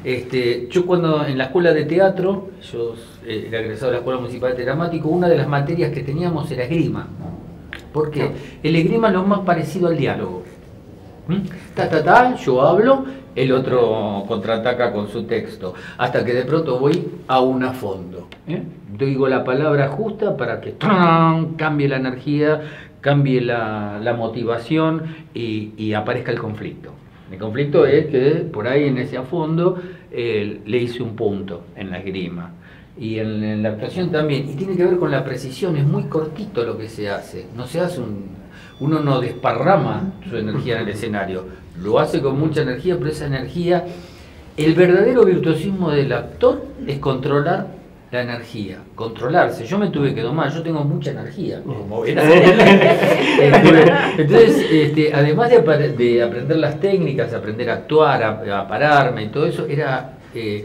[0.05, 2.95] Este, yo cuando en la escuela de teatro, yo
[3.27, 6.51] eh, era egresado de la Escuela Municipal de Dramático, una de las materias que teníamos
[6.51, 7.09] era esgrima.
[7.93, 8.31] ¿Por qué?
[8.63, 10.45] El esgrima es lo más parecido al diálogo.
[11.27, 11.39] ¿Mm?
[11.75, 16.79] Ta, ta, ta, yo hablo, el otro contraataca con su texto, hasta que de pronto
[16.79, 18.29] voy a un a fondo.
[18.47, 18.63] ¿eh?
[18.97, 21.55] Digo la palabra justa para que ¡tran!
[21.55, 22.61] cambie la energía,
[23.01, 25.03] cambie la, la motivación
[25.35, 26.91] y, y aparezca el conflicto.
[27.31, 31.65] El conflicto es que por ahí en ese a fondo eh, le hice un punto
[31.77, 32.53] en la esgrima.
[32.97, 34.49] Y en, en la actuación también.
[34.49, 37.47] Y tiene que ver con la precisión, es muy cortito lo que se hace.
[37.57, 38.29] No se hace un,
[38.81, 41.45] uno no desparrama su energía en el escenario,
[41.81, 43.85] lo hace con mucha energía, pero esa energía,
[44.57, 47.69] el verdadero virtuosismo del actor es controlar
[48.15, 49.67] la energía, controlarse.
[49.67, 52.25] Yo me tuve que domar, yo tengo mucha energía, como verás.
[54.17, 59.47] Entonces, este, además de, aprender las técnicas, aprender a actuar, a, a pararme y todo
[59.47, 60.65] eso, era eh,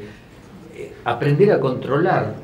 [1.04, 2.36] aprender a controlar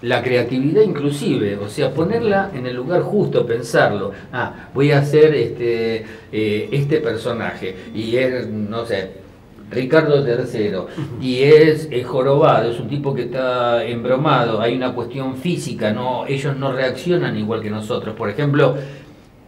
[0.00, 4.12] la creatividad inclusive, o sea, ponerla en el lugar justo, pensarlo.
[4.32, 9.10] Ah, voy a hacer este, eh, este personaje y es, no sé,
[9.70, 15.36] Ricardo III y es, es jorobado, es un tipo que está embromado, hay una cuestión
[15.36, 18.14] física, no, ellos no reaccionan igual que nosotros.
[18.16, 18.76] Por ejemplo,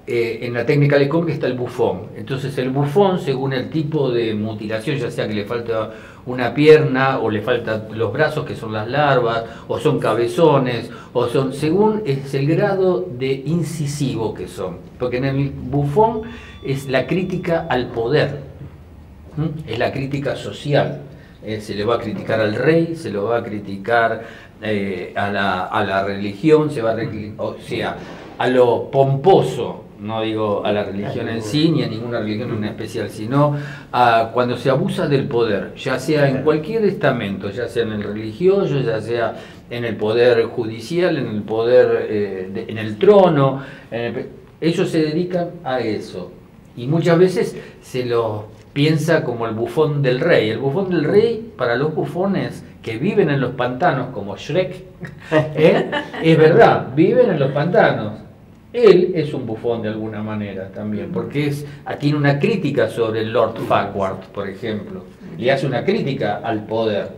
[0.04, 2.08] eh, en la técnica de que está el bufón.
[2.16, 5.92] Entonces el bufón, según el tipo de mutilación, ya sea que le falta
[6.26, 11.28] una pierna o le faltan los brazos, que son las larvas, o son cabezones, o
[11.28, 14.78] son, según es el grado de incisivo que son.
[14.98, 16.22] Porque en el bufón
[16.64, 18.40] es la crítica al poder,
[19.66, 21.02] es la crítica social.
[21.44, 24.22] Eh, se le va a criticar al rey, se lo va a criticar
[24.62, 26.96] eh, a, la, a la religión, se va a
[27.38, 27.96] o sea,
[28.38, 32.64] a lo pomposo, no digo a la religión en sí, ni a ninguna religión en
[32.64, 33.56] especial, sino
[33.92, 38.04] a cuando se abusa del poder, ya sea en cualquier estamento, ya sea en el
[38.04, 39.34] religioso, ya sea
[39.68, 44.28] en el poder judicial, en el poder, eh, de- en el trono, en el-
[44.60, 46.30] ellos se dedican a eso.
[46.76, 50.50] Y muchas veces se lo piensa como el bufón del rey.
[50.50, 54.84] El bufón del rey, para los bufones que viven en los pantanos, como Shrek,
[55.32, 55.90] ¿eh?
[56.22, 58.14] es verdad, viven en los pantanos.
[58.72, 61.66] Él es un bufón de alguna manera también, porque es,
[62.00, 65.04] tiene una crítica sobre el Lord Farquhar, por ejemplo.
[65.36, 67.10] Le hace una crítica al poder.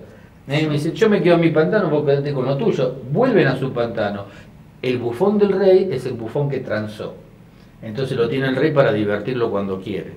[0.49, 0.67] ¿Eh?
[0.67, 2.97] Me dice, yo me quedo en mi pantano, vos quedate con lo tuyo.
[3.11, 4.25] Vuelven a su pantano.
[4.83, 7.15] El bufón del rey es el bufón que transó.
[7.83, 10.13] Entonces lo tiene el rey para divertirlo cuando quiere.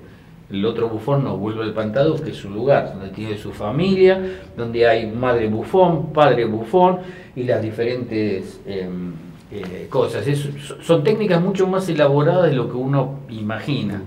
[0.50, 4.18] El otro bufón no vuelve al pantano, que es su lugar, donde tiene su familia,
[4.56, 6.98] donde hay madre bufón, padre bufón
[7.36, 9.12] y las diferentes em,
[9.52, 10.26] eh, cosas.
[10.26, 10.48] Es-
[10.82, 14.02] son técnicas mucho más elaboradas de lo que uno imagina.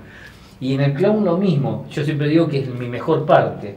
[0.60, 1.86] Y en el clown lo mismo.
[1.92, 3.76] Yo siempre digo que es mi mejor parte.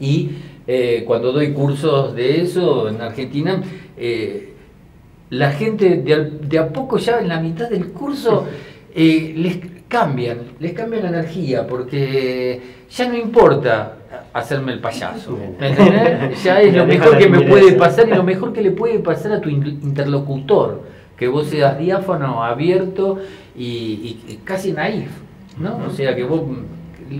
[0.00, 0.30] Y
[0.66, 3.60] eh, cuando doy cursos de eso en Argentina,
[3.96, 4.54] eh,
[5.30, 8.46] la gente de, de a poco ya en la mitad del curso
[8.94, 9.56] les
[9.96, 13.96] cambian, les cambian la energía, porque ya no importa
[14.32, 15.38] hacerme el payaso.
[16.44, 19.32] Ya es lo mejor que me puede pasar y lo mejor que le puede pasar
[19.32, 20.82] a tu in- interlocutor,
[21.16, 23.18] que vos seas diáfano, abierto
[23.56, 25.10] y, y- y casi naif,
[25.58, 25.78] ¿no?
[25.86, 26.40] O sea, que vos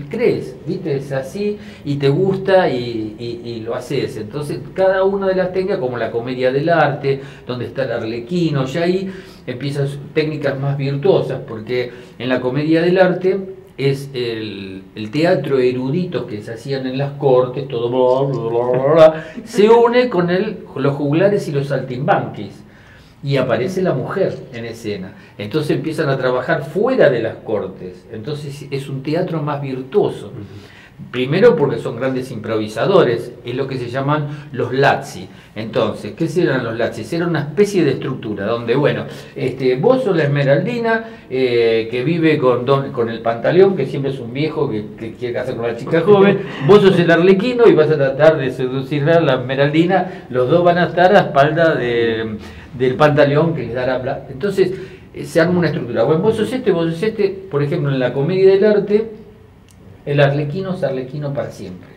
[0.09, 0.95] crees, ¿viste?
[0.95, 4.17] Es así y te gusta y, lo haces.
[4.17, 8.65] Entonces, cada una de las técnicas, como la comedia del arte, donde está el arlequino,
[8.65, 9.09] ya ahí
[9.47, 13.39] empiezan técnicas más virtuosas, porque en la comedia del arte
[13.77, 19.69] es el, teatro erudito que se hacían en las cortes, todo bla, bla, bla, se
[19.69, 20.27] une con,
[20.73, 22.63] con los juglares y los saltimbanquis
[23.23, 25.13] y aparece la mujer en escena.
[25.37, 28.05] Entonces empiezan a trabajar fuera de las cortes.
[28.11, 30.31] Entonces es un teatro más virtuoso.
[31.11, 35.27] Primero porque son grandes improvisadores, es lo que se llaman los lazzi.
[35.55, 37.15] Entonces, ¿qué eran los lazzi?
[37.15, 39.05] Era una especie de estructura donde, bueno,
[39.35, 44.11] este, vos sos la esmeraldina eh, que vive con, don- con el pantaleón, que siempre
[44.11, 47.67] es un viejo que, que quiere casar con una chica joven, vos sos el arlequino
[47.67, 51.19] y vas a tratar de seducirla a la esmeraldina, los dos van a estar a
[51.21, 52.37] espalda de-
[52.73, 54.27] del pantaleón que les dará plata.
[54.31, 54.71] Entonces,
[55.13, 56.03] eh, se arma una estructura.
[56.03, 59.11] Bueno, vos sos este, vos sos este, por ejemplo, en la comedia del arte,
[60.05, 61.93] el arlequino es arlequino para siempre.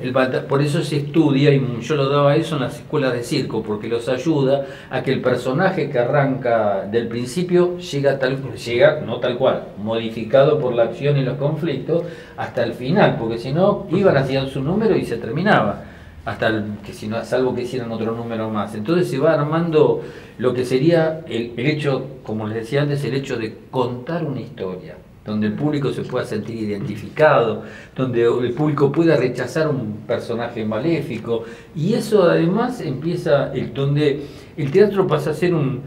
[0.00, 0.12] El
[0.46, 3.88] por eso se estudia, y yo lo daba eso en las escuelas de circo, porque
[3.88, 9.38] los ayuda a que el personaje que arranca del principio llega, tal, llega no tal
[9.38, 12.04] cual, modificado por la acción y los conflictos,
[12.36, 15.82] hasta el final, porque si no, iban haciendo su número y se terminaba,
[16.26, 18.74] hasta el, que si no, salvo que hicieran otro número más.
[18.74, 20.02] Entonces se va armando
[20.38, 24.40] lo que sería el, el hecho, como les decía antes, el hecho de contar una
[24.40, 27.64] historia donde el público se pueda sentir identificado,
[27.96, 31.42] donde el público pueda rechazar un personaje maléfico,
[31.74, 34.24] y eso además empieza, el- donde
[34.56, 35.82] el teatro pasa a ser un,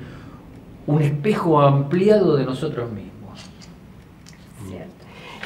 [0.87, 3.09] un espejo ampliado de nosotros mismos.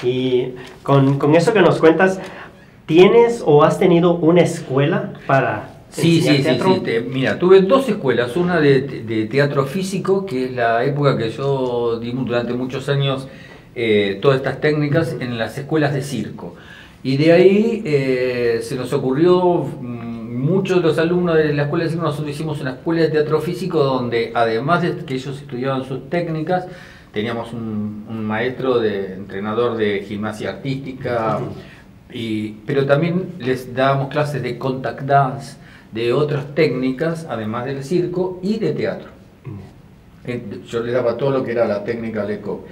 [0.01, 2.19] Y con, con eso que nos cuentas,
[2.85, 6.73] ¿tienes o has tenido una escuela para Sí, sí, sí, teatro?
[6.75, 6.79] sí.
[6.81, 11.29] te- mira, tuve dos escuelas, una de, de teatro físico, que es la época que
[11.29, 13.27] yo di durante muchos años
[13.75, 16.55] eh, todas estas técnicas en las escuelas de circo.
[17.03, 21.83] Y de ahí eh, se nos ocurrió, mm, muchos de los alumnos de la escuela
[21.83, 25.85] de circo, nosotros hicimos una escuela de teatro físico donde además de que ellos estudiaban
[25.85, 26.65] sus técnicas,
[27.11, 31.39] teníamos un, un maestro de entrenador de gimnasia artística,
[32.11, 35.57] y, pero también les dábamos clases de contact dance,
[35.91, 39.09] de otras técnicas, además del circo y de teatro.
[40.25, 42.63] Eh, Yo le daba todo lo que era la técnica Leco.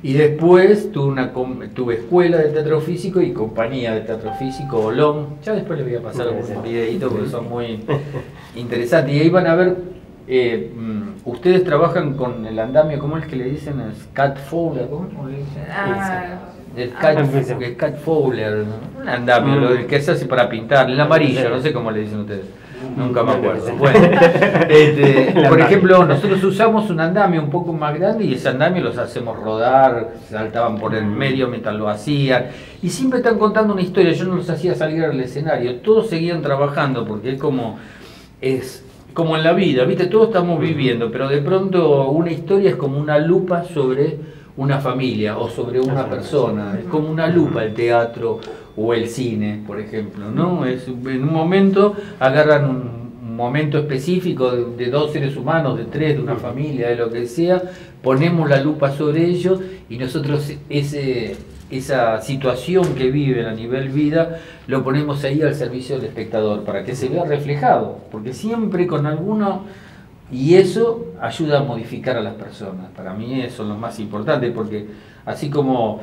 [0.00, 4.78] Y después tuve, una, com- tuve escuela de teatro físico y compañía de teatro físico,
[4.78, 5.26] Olón.
[5.42, 7.80] Ya después les voy a pasar algún videito porque son muy
[8.54, 9.14] interesantes.
[9.16, 9.76] Y ahí van a ver,
[10.28, 13.74] eh, mm, ustedes trabajan con el andamio, ¿cómo es que le dicen?
[14.48, 15.64] Fowler, ¿cómo cómo le dicen?
[15.68, 16.38] Ah,
[16.78, 17.56] El ah, cat, Empieza.
[17.60, 19.02] el cat Fowler, ¿no?
[19.02, 19.64] un andamio, Mm.
[19.80, 22.44] lo que se hace para pintar, el amarillo, no sé cómo le dicen ustedes.
[22.96, 23.74] Nunca me acuerdo.
[23.76, 23.98] Bueno,
[24.68, 28.96] este, por ejemplo, nosotros usamos un andamio un poco más grande y ese andamio los
[28.98, 32.46] hacemos rodar, saltaban por el medio mientras lo hacían.
[32.80, 36.40] Y siempre están contando una historia, yo no los hacía salir al escenario, todos seguían
[36.40, 37.78] trabajando porque es como,
[38.40, 40.06] es como en la vida, ¿viste?
[40.06, 44.18] Todos estamos viviendo, pero de pronto una historia es como una lupa sobre
[44.58, 48.40] una familia o sobre una persona, es como una lupa el teatro
[48.76, 50.66] o el cine, por ejemplo, ¿no?
[50.66, 52.98] Es, en un momento agarran un,
[53.38, 57.24] momento específico de, de dos seres humanos, de tres, de una familia, de lo que
[57.24, 57.62] sea,
[58.02, 61.36] ponemos la lupa sobre ellos y nosotros ese,
[61.70, 66.82] esa situación que viven a nivel vida lo ponemos ahí al servicio del espectador para
[66.82, 69.62] que se vea reflejado, porque siempre con alguno
[70.30, 72.86] y eso ayuda a modificar a las personas.
[72.96, 74.86] Para mí eso es lo más importante, porque
[75.24, 76.00] así como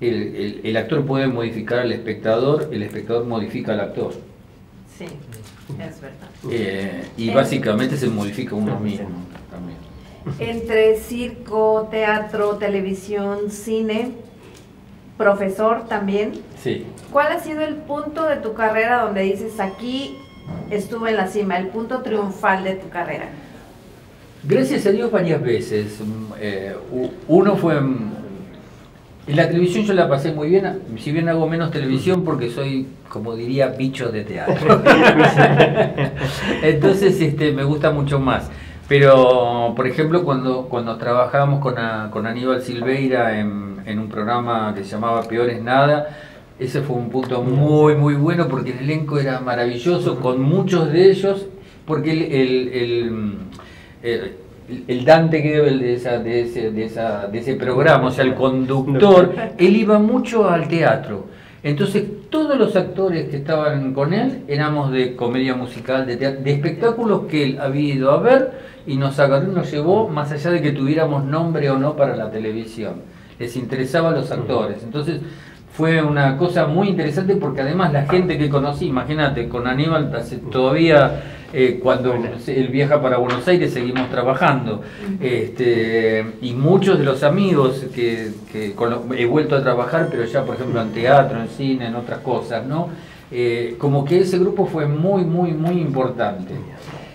[0.00, 4.12] el, el- el actor puede modificar al espectador, el espectador modifica al actor.
[4.98, 6.28] Sí, es verdad.
[6.50, 7.34] Eh, y Eh.
[7.34, 9.08] básicamente se modifica uno mismo
[9.50, 9.78] también.
[10.38, 14.12] Entre circo, teatro, televisión, cine,
[15.16, 16.84] profesor también, Sí.
[17.12, 20.16] ¿cuál ha sido el punto de tu carrera donde dices aquí
[20.70, 23.26] estuve en la cima, el punto triunfal de tu carrera?
[24.46, 26.00] Gracias a Dios varias veces.
[26.00, 26.74] Mm, eh,
[27.28, 27.80] uno fue...
[27.80, 28.12] mm,
[29.26, 32.86] En la televisión yo la pasé muy bien, si bien hago menos televisión porque soy,
[33.08, 34.82] como diría, bicho de teatro.
[36.62, 38.50] Entonces este, me gusta mucho más.
[38.86, 44.74] Pero, por ejemplo, cuando, cuando trabajábamos con, a- con Aníbal Silveira en, en un programa
[44.76, 46.08] que se llamaba Peores Nada,
[46.58, 51.10] ese fue un punto muy, muy bueno porque el elenco era maravilloso, con muchos de
[51.10, 51.46] ellos,
[51.86, 53.12] porque el, el- el,
[54.04, 58.24] mm, el- Dante Gebel de, esa, de, ese, de, esa, de ese programa, o sea,
[58.24, 61.26] el conductor, él iba mucho al teatro.
[61.62, 66.52] Entonces, todos los actores que estaban con él éramos de comedia musical, de, teatro, de
[66.52, 68.52] espectáculos que él había ido a ver
[68.86, 72.16] y nos agarró y nos llevó más allá de que tuviéramos nombre o no para
[72.16, 72.96] la televisión.
[73.38, 74.82] Les interesaba a los actores.
[74.82, 75.20] Entonces,
[75.72, 80.12] fue una cosa muy interesante porque además la gente que conocí, imagínate, con Aníbal
[80.52, 81.22] todavía
[81.56, 84.82] eh, cuando él viaja para Buenos Aires seguimos trabajando.
[85.20, 90.24] Este, y muchos de los amigos que, que con los- he vuelto a trabajar, pero
[90.24, 92.88] ya por ejemplo en teatro, en cine, en otras cosas, ¿no?
[93.30, 96.54] Eh, como que ese grupo fue muy, muy, muy importante.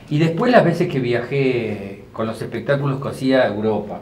[0.09, 3.99] Y después las veces que viajé con los espectáculos que hacía a Europa.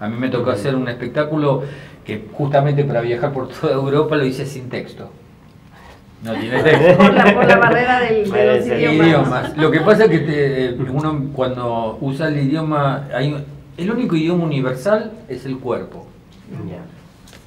[0.00, 1.62] A mí me tocó hacer un espectáculo
[2.04, 5.10] que justamente para viajar por toda Europa lo hice sin texto.
[6.24, 6.96] No tiene texto.
[6.98, 9.06] Por la, por la barrera del- de los idiomas.
[9.06, 9.56] idiomas.
[9.56, 13.36] Lo que pasa es que te- uno cuando usa el idioma, hay,
[13.76, 16.06] el único idioma universal es el cuerpo.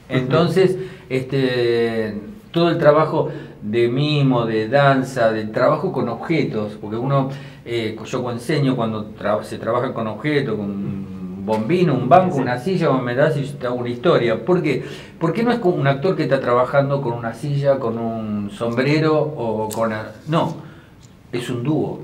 [0.10, 0.78] Entonces,
[1.10, 2.16] este,
[2.52, 3.30] todo el trabajo
[3.62, 7.30] de mimo, de danza, de trabajo con objetos, porque uno,
[7.66, 11.06] eh, yo enseño cuando tra- se trabaja con objetos, con
[11.46, 12.42] bombino, un banco, Sí.
[12.42, 14.44] una silla, vos me das y te hago una historia.
[14.46, 14.84] ¿Por qué?
[15.20, 19.18] Porque no es como un actor que está trabajando con una silla, con un sombrero
[19.20, 19.92] o con...
[19.94, 20.56] a- No,
[21.32, 22.02] es un dúo.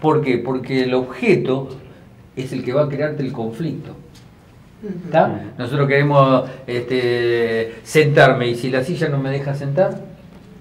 [0.00, 0.38] ¿Por qué?
[0.38, 1.68] Porque el objeto
[2.36, 3.92] es el que va a crearte el conflicto.
[5.06, 5.40] ¿Está?
[5.58, 10.00] Nosotros queremos este, sentarme y si la silla no me deja sentar.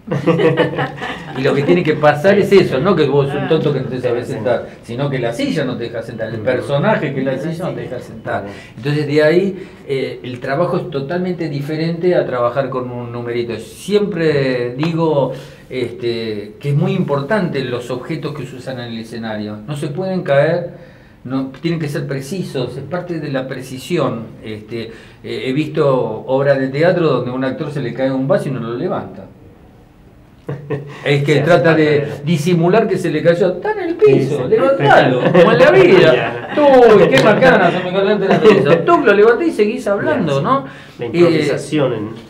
[1.38, 3.82] y lo que tiene que pasar es eso, no que vos sos un tonto que
[3.82, 7.22] no te sabes sentar, sino que la silla no te deja sentar, el personaje que
[7.22, 8.46] la silla no te deja sentar.
[8.76, 13.58] Entonces de ahí eh, el trabajo es totalmente diferente a trabajar con un numerito.
[13.58, 15.34] Siempre digo
[15.70, 19.58] este, que es muy importante los objetos que se usan en el escenario.
[19.68, 20.88] No se pueden caer
[21.28, 24.28] no, tienen que ser precisos, es parte de la precisión.
[24.44, 24.92] Este,
[25.24, 25.86] eh, he visto
[26.26, 28.76] obras de teatro donde a un actor se le cae un vaso y no lo
[28.76, 29.26] levanta.
[31.06, 33.50] Es que trata de disimular que se le cayó.
[33.56, 36.50] Está en el piso, Sí, levantalo, como en la vida.
[36.56, 36.62] Tú,
[37.10, 38.70] qué macana se me calienta la cabeza.
[38.86, 40.42] Tú lo levanté y seguís hablando.
[40.42, 40.66] ¿no?
[41.00, 41.94] La Eh, improvisación.
[41.94, 42.28] en-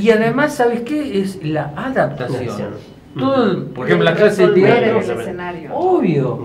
[0.00, 1.20] y además, ¿sabes qué?
[1.20, 2.74] Es la adaptación.
[3.18, 5.00] Todo, el- por ejemplo, la El clase de en teatro.
[5.12, 5.74] el escenario.
[5.74, 6.40] Obvio.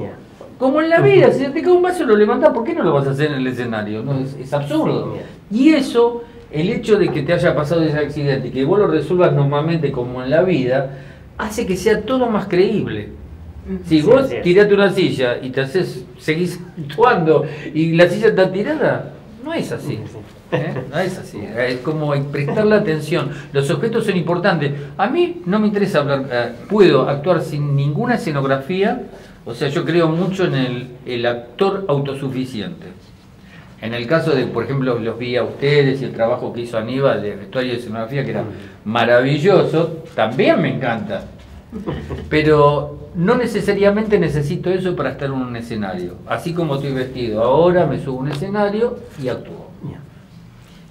[0.57, 2.93] Como en la vida, si te cae un vaso lo levantás, ¿por qué no lo
[2.93, 4.03] vas a hacer en el escenario?
[4.03, 5.15] No, es, es absurdo.
[5.49, 8.79] Sí, Y eso, el hecho de que te haya pasado ese accidente y que vos
[8.79, 10.97] lo resuelvas normalmente como en la vida,
[11.37, 13.09] hace que sea todo más creíble.
[13.85, 18.51] Si Sí, vos tirate una silla y te haces, seguís actuando y la silla está
[18.51, 19.99] tirada, no es así.
[20.51, 20.73] ¿eh?
[20.91, 21.39] No es así.
[21.57, 23.29] Es como prestarle atención.
[23.53, 24.73] Los objetos son importantes.
[24.97, 29.03] A mí no me interesa hablar, eh, puedo actuar sin ninguna escenografía.
[29.45, 32.87] O sea, yo creo mucho en el, el actor autosuficiente.
[33.81, 36.77] En el caso de, por ejemplo, los vi a ustedes y el trabajo que hizo
[36.77, 38.43] Aníbal de vestuario y escenografía, que era
[38.83, 41.23] maravilloso, también me encanta.
[42.29, 46.15] Pero no necesariamente necesito eso para estar en un escenario.
[46.27, 49.69] Así como estoy vestido ahora, me subo a un escenario y actúo.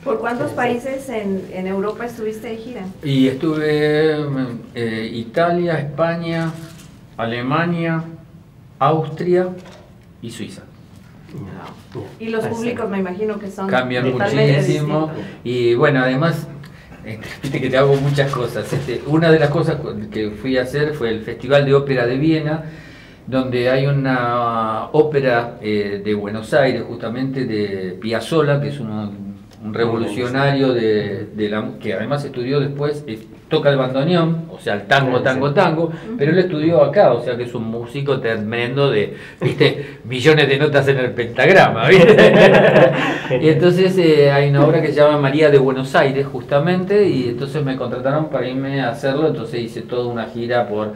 [0.05, 2.87] ¿Por cuántos países en, en Europa estuviste de gira?
[3.03, 6.53] Y estuve en eh, Italia, España,
[7.17, 8.05] Alemania,
[8.79, 9.49] Austria
[10.23, 10.63] y Suiza.
[12.21, 14.05] Y los públicos me imagino que son cambian
[14.57, 15.11] muchísimo.
[15.45, 16.47] y bueno además
[17.43, 18.71] viste que te hago muchas cosas.
[18.73, 19.79] Este, una de las cosas
[20.11, 22.65] que fui a hacer fue el festival de ópera de Viena
[23.27, 29.13] donde hay una ópera eh, de Buenos Aires justamente de Piazzolla que es uno-
[29.65, 33.05] un revolucionario de, de la que además estudió después
[33.49, 37.37] toca el bandoneón o sea el tango tango tango pero él estudió acá o sea
[37.37, 42.17] que es un músico tremendo de viste millones de notas en el pentagrama ¿viste?
[43.31, 47.29] Y entonces eh, hay una obra que se llama María de Buenos Aires, justamente, y
[47.29, 50.95] entonces me contrataron para irme a hacerlo, entonces hice toda una gira por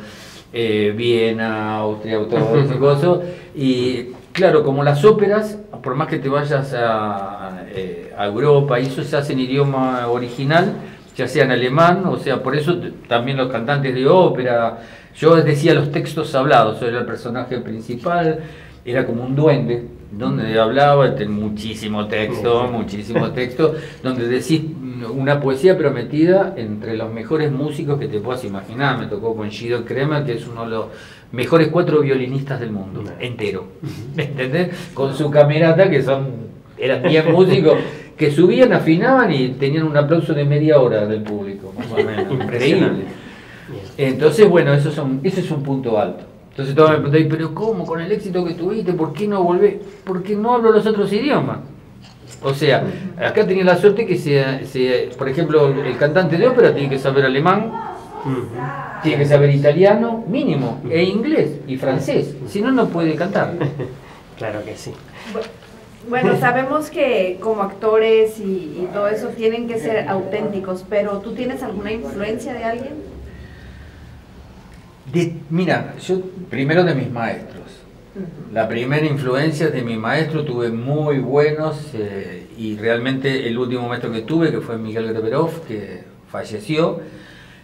[0.53, 3.23] eh, Viena, Austria, todo ese coso,
[3.55, 8.87] y claro, como las óperas, por más que te vayas a, eh, a Europa, y
[8.87, 10.73] eso se hace en idioma original,
[11.17, 14.79] ya sea en alemán, o sea, por eso también los cantantes de ópera,
[15.15, 18.41] yo decía los textos hablados, era el personaje principal,
[18.85, 25.41] era como un duende, donde hablaba, ten muchísimo texto, muchísimo texto, donde decís mm, una
[25.41, 28.99] poesía prometida entre los mejores músicos que te puedas imaginar.
[28.99, 30.87] Me tocó con Guido Kremer, que es uno de los
[31.33, 33.65] mejores cuatro violinistas del mundo, entero.
[34.17, 34.71] ¿Entendés?
[34.93, 36.29] Con su camerata, que son,
[36.77, 37.79] eran 10 músicos
[38.17, 42.31] que subían, afinaban y tenían un aplauso de media hora del público, más o menos.
[42.45, 43.05] Increíble.
[43.97, 46.25] Entonces, bueno, eso son, ese es un punto alto.
[46.53, 48.93] Entonces todos me preguntan, pero ¿cómo con el éxito que tuviste?
[48.93, 49.77] ¿Por qué no volvés?
[50.05, 51.59] Porque no hablo los otros idiomas.
[52.43, 52.85] O sea,
[53.19, 56.99] acá tenía la suerte que, se, se- por ejemplo, el cantante de ópera tiene que
[56.99, 57.73] saber alemán,
[59.03, 62.35] tiene que saber italiano, mínimo, e inglés y francés.
[62.49, 63.55] Si no, no puede cantar.
[64.39, 64.91] Claro que sí.
[66.09, 68.43] Bueno, sabemos que como actores y,
[68.83, 73.12] y todo eso tienen que ser auténticos, pero ¿tú tienes alguna influencia de alguien?
[75.11, 77.63] De- mira, yo primero de mis maestros.
[78.53, 84.13] La primera influencia de mi maestro tuve muy buenos eh, y realmente el último maestro
[84.13, 87.01] que tuve, que fue Miguel Greberov, que falleció,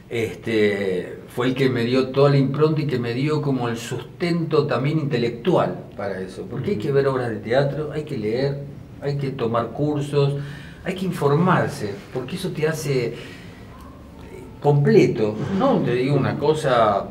[0.08, 3.76] este, fue el que me dio toda la impronta y que me dio como el
[3.76, 6.46] sustento también intelectual para eso.
[6.50, 8.60] Porque hay que ver obras de teatro, hay que leer,
[9.02, 10.36] hay que tomar cursos,
[10.82, 13.14] hay que informarse, porque eso te hace eh,
[14.60, 15.36] completo.
[15.58, 17.06] No te digo una cosa.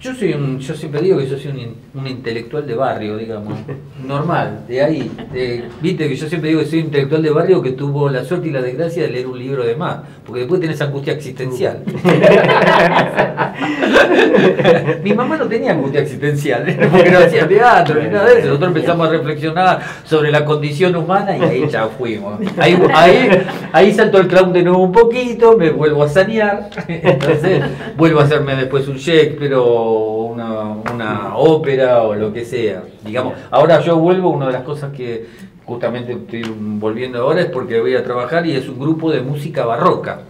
[0.00, 3.58] Yo soy un, yo siempre digo que yo soy un, un intelectual de barrio, digamos,
[4.06, 5.10] normal, de ahí.
[5.32, 8.22] de- Viste que yo siempre digo que soy un intelectual de barrio que tuvo la
[8.24, 11.82] suerte y la desgracia de leer un libro de más, porque después tenés angustia existencial.
[15.02, 18.48] Mi mamá no tenía angustia existencial, porque no hacía teatro ni nada de eso.
[18.48, 22.38] Nosotros empezamos a reflexionar sobre la condición humana y ahí ya fuimos.
[22.58, 23.28] Ahí, ahí,
[23.72, 27.62] ahí saltó el clown de nuevo un poquito, me vuelvo a sanear, entonces
[27.96, 29.54] vuelvo a hacerme después un Shakespeare
[29.86, 30.62] o una,
[30.92, 32.82] una ópera o lo que sea.
[33.04, 35.26] Digamos, ahora yo vuelvo, una de las cosas que
[35.64, 39.64] justamente estoy volviendo ahora es porque voy a trabajar y es un grupo de música
[39.64, 40.20] barroca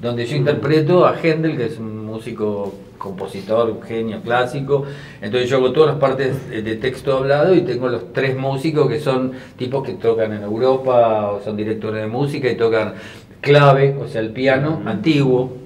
[0.00, 4.84] donde yo interpreto a Händel, que es un músico, compositor, un genio clásico.
[5.20, 9.00] Entonces yo hago todas las partes de texto hablado y tengo los tres músicos que
[9.00, 12.94] son tipos que tocan en Europa o son directores de música y tocan
[13.40, 15.40] clave, o sea, el piano antiguo.
[15.42, 15.59] o sea,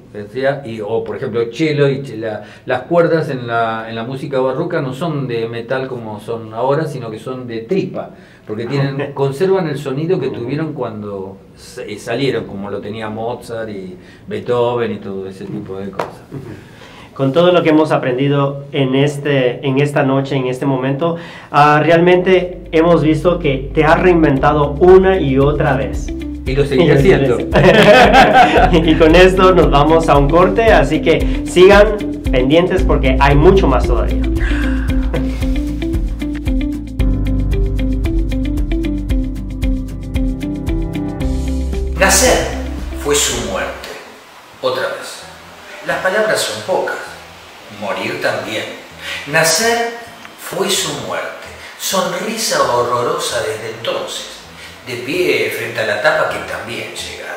[0.64, 4.80] y, o por ejemplo cello y la- las cuerdas en la, en la música barroca
[4.80, 8.10] no son de metal como son ahora, sino que son de tripa,
[8.46, 11.36] porque tienen, conservan el sonido que tuvieron cuando
[11.84, 13.96] eh, salieron, como lo tenía Mozart y
[14.28, 16.22] Beethoven y todo ese tipo de cosas.
[17.14, 21.16] Con todo lo que hemos aprendido en, este, en esta noche, en este momento,
[21.50, 26.08] ah, realmente hemos visto que te has reinventado una y otra vez.
[26.46, 27.38] Y lo seguiré haciendo.
[28.72, 31.96] y con esto nos vamos a un corte, así que sigan
[32.30, 34.22] pendientes porque hay mucho más todavía.
[41.98, 42.48] Nacer
[43.02, 43.88] fue su muerte.
[44.60, 45.24] Otra vez.
[45.86, 46.96] Las palabras son pocas,
[47.80, 48.64] morir también.
[49.26, 49.94] Nacer
[50.38, 51.46] fue su muerte,
[51.78, 54.26] sonrisa horrorosa desde entonces,
[54.86, 57.34] de pie frente a la tapa que también llegará.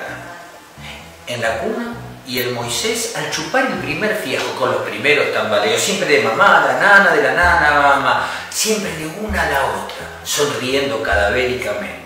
[1.28, 1.96] En la cuna
[2.26, 6.66] y el Moisés al chupar el primer fiajo con los primeros tambaleos, siempre de mamá,
[6.68, 11.98] la nana, de la nana, mamá, siempre de una a la otra, sonriendo cadavéricamente.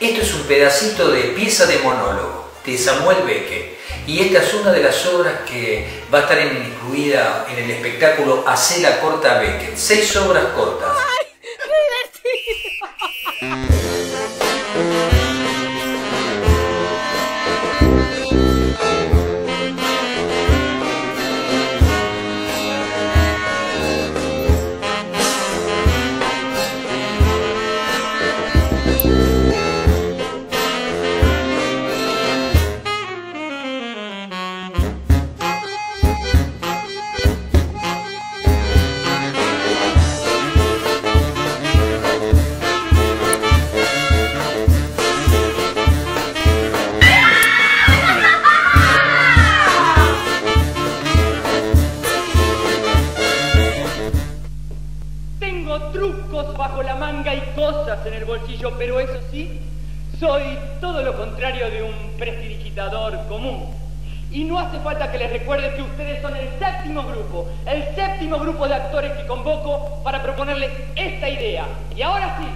[0.00, 4.72] Esto es un pedacito de pieza de monólogo de Samuel Beckett y esta es una
[4.72, 9.76] de las obras que va a estar incluida en el espectáculo Hace la corta Beckett.
[9.76, 10.96] Seis obras cortas.
[13.40, 14.01] Tengo
[57.72, 59.60] cosas en el bolsillo, pero eso sí,
[60.20, 60.42] soy
[60.80, 63.70] todo lo contrario de un prestidigitador común.
[64.30, 68.38] Y no hace falta que les recuerde que ustedes son el séptimo grupo, el séptimo
[68.38, 71.66] grupo de actores que convoco para proponerles esta idea.
[71.96, 72.46] Y ahora sí,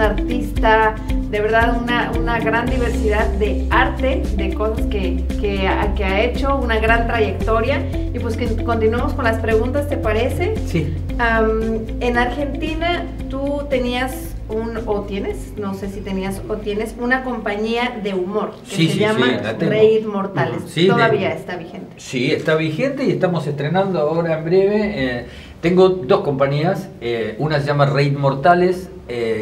[0.00, 0.94] un artista,
[1.30, 6.56] de verdad una, una gran diversidad de arte, de cosas que, que, que ha hecho,
[6.56, 7.84] una gran trayectoria.
[8.14, 10.54] Y pues que continuamos con las preguntas, ¿te parece?
[10.66, 10.94] Sí.
[11.18, 17.22] Am, en Argentina tú tenías un, o tienes, no sé si tenías o tienes una
[17.22, 19.26] compañía de humor que Sí, se sí, llama
[19.58, 19.64] sí.
[19.66, 20.62] Reír Mortales.
[20.66, 21.86] Sí, de- Todavía está vigente.
[21.98, 24.80] Sí, está vigente y estamos estrenando ahora en breve.
[25.20, 25.26] eh,
[25.60, 28.88] tengo dos compañías, eh, una se llama Raid Mortales,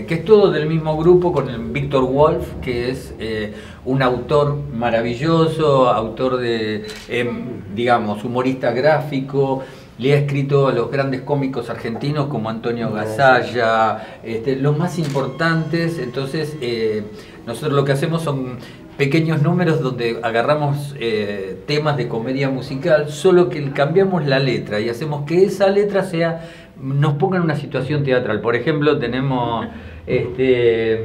[0.09, 3.53] que es todo del mismo grupo con el Víctor Wolf, que es eh,
[3.85, 9.63] un autor maravilloso, autor de, em, digamos, humorista gráfico.
[9.99, 15.99] Le ha escrito a los grandes cómicos argentinos como Antonio Gasalla, este, los más importantes.
[15.99, 17.03] Entonces, eh,
[17.47, 18.59] nosotros lo que hacemos son
[18.97, 24.89] pequeños números donde agarramos eh, temas de comedia musical, solo que cambiamos la letra y
[24.89, 26.49] hacemos que esa letra sea
[26.81, 28.41] nos ponga en una situación teatral.
[28.41, 29.67] Por ejemplo, tenemos
[30.09, 31.05] este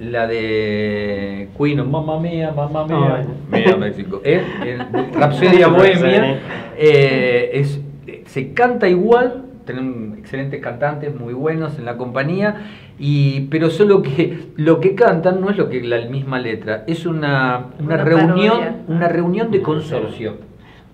[0.00, 4.42] la de Queen, mamma mía, mamma mía, mía México, ¿eh?
[5.12, 6.40] Rapsodia Bohemia,
[6.76, 7.80] eh, es,
[8.26, 12.68] se canta igual, tenemos excelentes cantantes muy buenos en la compañía,
[12.98, 17.04] y, pero solo que lo que cantan no es lo que la misma letra, es
[17.06, 18.76] una, una, Una reunión, parodia.
[18.86, 20.47] una reunión de consorcio.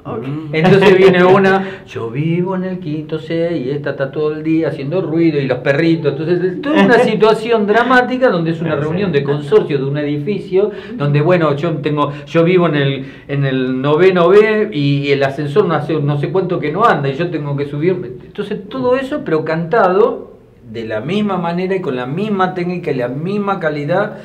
[0.05, 0.25] Ok.
[0.53, 4.69] Entonces viene una, yo vivo en el quinto C y esta está todo el día
[4.69, 6.13] haciendo ruido y los perritos.
[6.13, 10.71] Entonces es toda una situación dramática donde es una reunión de consorcio de un edificio,
[10.95, 15.65] donde bueno, yo tengo, yo vivo en el, en el noveno B y el ascensor
[15.65, 18.19] no hace no sé cuánto que no anda y yo tengo que subir.
[18.25, 20.35] Entonces todo eso, pero cantado
[20.71, 24.19] de la misma manera y con la misma técnica y la misma calidad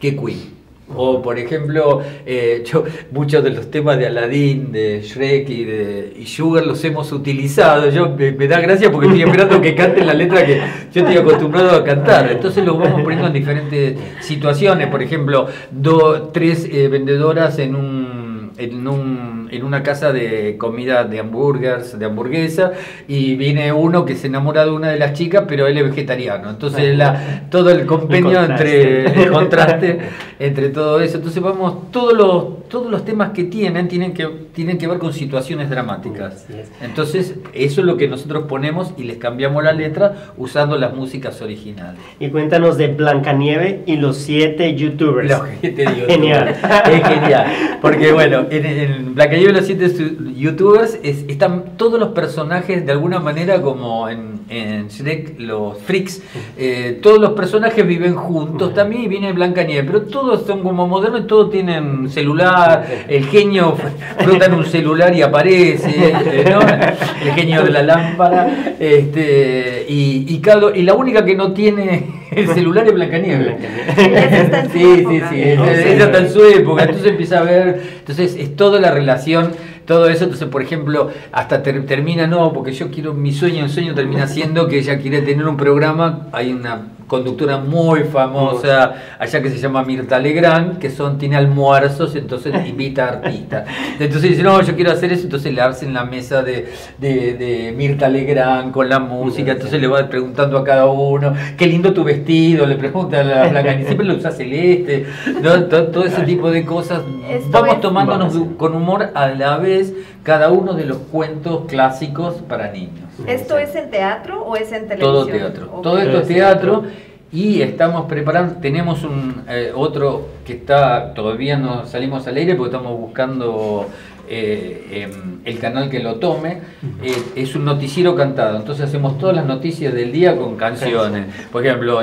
[0.00, 0.55] que Queen.
[0.94, 6.12] O por ejemplo, eh, yo muchos de los temas de Aladdin, de Shrek y de
[6.18, 7.90] y Sugar los hemos utilizado.
[7.90, 10.60] Yo me, da gracia porque estoy esperando que canten la letra que
[10.92, 12.30] yo estoy acostumbrado a cantar.
[12.30, 14.88] Entonces los vamos poniendo en diferentes situaciones.
[14.88, 18.26] Por ejemplo, dos, tres eh, vendedoras en un
[18.58, 22.72] en un en una casa de comida de hamburgers, de hamburguesa,
[23.08, 26.50] y viene uno que se enamora de una de las chicas, pero él es vegetariano.
[26.50, 29.98] Entonces la, todo el compendio El entre el contraste
[30.38, 31.16] entre todo eso.
[31.16, 35.12] Entonces vamos, todos los, todos los temas que tienen tienen que, tienen que ver con
[35.12, 36.46] situaciones dramáticas.
[36.82, 41.40] Entonces, eso es lo que nosotros ponemos y les cambiamos la letra usando las músicas
[41.42, 42.00] originales.
[42.20, 45.34] Y cuéntanos de Blancanieve y los siete youtubers.
[45.60, 46.48] Te digo, Genial.
[46.48, 47.78] Es genial.
[47.80, 49.14] Porque bueno, en, en
[49.48, 49.90] Y los siete
[50.36, 56.22] youtubers es- están todos los personajes de alguna manera como en, en Shrek, los freaks.
[56.58, 59.84] eh, todos los personajes viven juntos también y viene Blancanieves.
[59.86, 62.86] Pero todos son como modernos y todos tienen celular.
[63.08, 63.76] El genio
[64.18, 66.12] frota en un celular y aparece.
[66.50, 66.60] ¿no?
[66.60, 68.74] El genio de la lámpara.
[68.78, 73.54] Este, y, y, cada- y la única que no tiene el celular es Blancanieves.
[73.96, 75.52] Su Sí, sí, sí, sé.
[75.94, 79.52] esa está en su época, entonces empieza a ver, entonces es toda la relación,
[79.86, 83.70] todo eso, entonces por ejemplo, hasta ter- termina, no, porque yo quiero, mi sueño, el
[83.70, 89.42] sueño termina siendo que ella quiere tener un programa, hay una conductora muy famosa allá
[89.42, 93.64] que se llama Mirta Legrand, que son, tiene almuerzos, entonces invita a artistas.
[93.98, 96.66] Entonces dice, no, yo quiero hacer eso, entonces le hacen la mesa de,
[96.98, 101.66] de, de Mirta Legrand con la música, entonces le va preguntando a cada uno, qué
[101.66, 105.06] lindo tu vestido, le pregunta a la Blanca, siempre lo usa celeste,
[105.42, 105.64] ¿no?
[105.64, 107.02] todo, todo ese tipo de cosas.
[107.28, 109.92] Esto Vamos es- tomándonos con humor a la vez
[110.26, 113.08] cada uno de los cuentos clásicos para niños.
[113.28, 115.12] ¿Esto es en teatro o es en televisión?
[115.12, 115.66] Todo teatro.
[115.84, 116.82] Todo esto es teatro.
[117.30, 122.74] Y estamos preparando, tenemos un eh, otro que está, todavía no salimos al aire porque
[122.74, 123.86] estamos buscando
[124.28, 126.58] eh, em, el canal que lo tome.
[127.02, 131.26] Eh, es un noticiero cantado, entonces hacemos todas las noticias del día con canciones.
[131.52, 132.00] Por ejemplo,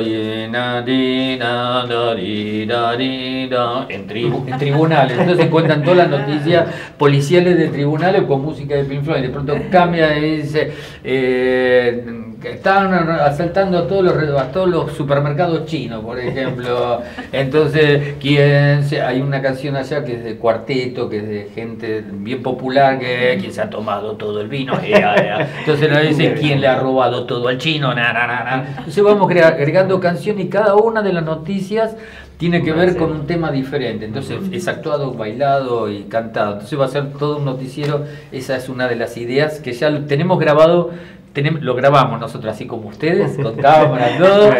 [3.90, 5.18] en, tribu- en tribunales.
[5.20, 6.68] Entonces cuentan todas las noticias
[6.98, 9.22] policiales de tribunales con música de Pink Floyd.
[9.22, 10.72] De pronto cambia y dice,
[11.04, 12.06] eh,
[12.44, 17.02] que están asaltando a todos los a todos los supermercados chinos, por ejemplo.
[17.32, 22.04] Entonces, ¿quién se- hay una canción allá que es de cuarteto, que es de gente
[22.06, 24.74] bien popular, que quien se ha tomado todo el vino.
[24.84, 25.50] Ea, ea.
[25.60, 27.94] Entonces nos dicen quién le ha robado todo al chino.
[27.96, 28.66] Na, na, na.
[28.80, 31.96] Entonces vamos agregando canciones y cada una de las noticias
[32.38, 34.04] tiene que ver con un tema diferente.
[34.06, 36.54] Entonces es actuado, bailado y cantado.
[36.54, 38.04] Entonces va a ser todo un noticiero.
[38.34, 40.92] Esa es una de las ideas que ya tenemos grabado.
[41.34, 44.52] Tenem- lo grabamos nosotros así como ustedes, con cámara, todo.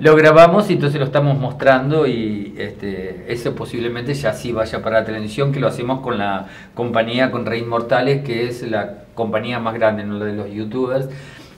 [0.00, 5.00] Lo grabamos y entonces lo estamos mostrando y este, eso posiblemente ya sí vaya para
[5.00, 9.58] la televisión, que lo hacemos con la compañía, con Rey Inmortales, que es la compañía
[9.58, 11.08] más grande, no la de los youtubers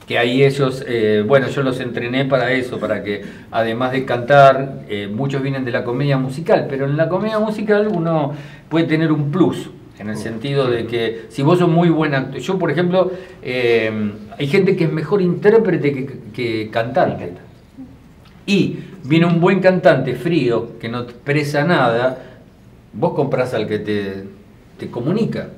[0.07, 4.79] que ahí ellos, eh, bueno, yo los entrené para eso, para que además de cantar,
[4.89, 8.33] eh, muchos vienen de la comedia musical, pero en la comedia musical uno
[8.67, 9.69] puede tener un plus,
[10.01, 13.11] en el sentido de que si vos sos muy buen actor, yo por ejemplo,
[13.43, 17.33] eh, hay gente que es mejor intérprete que, que cantante.
[18.47, 22.17] Y viene un buen cantante frío, que no expresa nada,
[22.93, 24.23] vos compras al que te,
[24.79, 25.49] te comunica.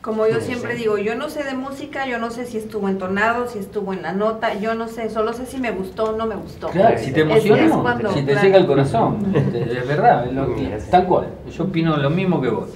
[0.00, 3.46] Como yo siempre digo, yo no sé de música, yo no sé si estuvo entonado,
[3.46, 6.26] si estuvo en la nota, yo no sé, solo sé si me gustó o no
[6.26, 6.70] me gustó.
[6.70, 8.42] Claro, si te emociona, es cuando- si te claro.
[8.46, 10.90] llega al corazón, este, es verdad, es lo que- Mira, sí.
[10.90, 11.28] tal cual.
[11.56, 12.70] Yo opino lo mismo que vos.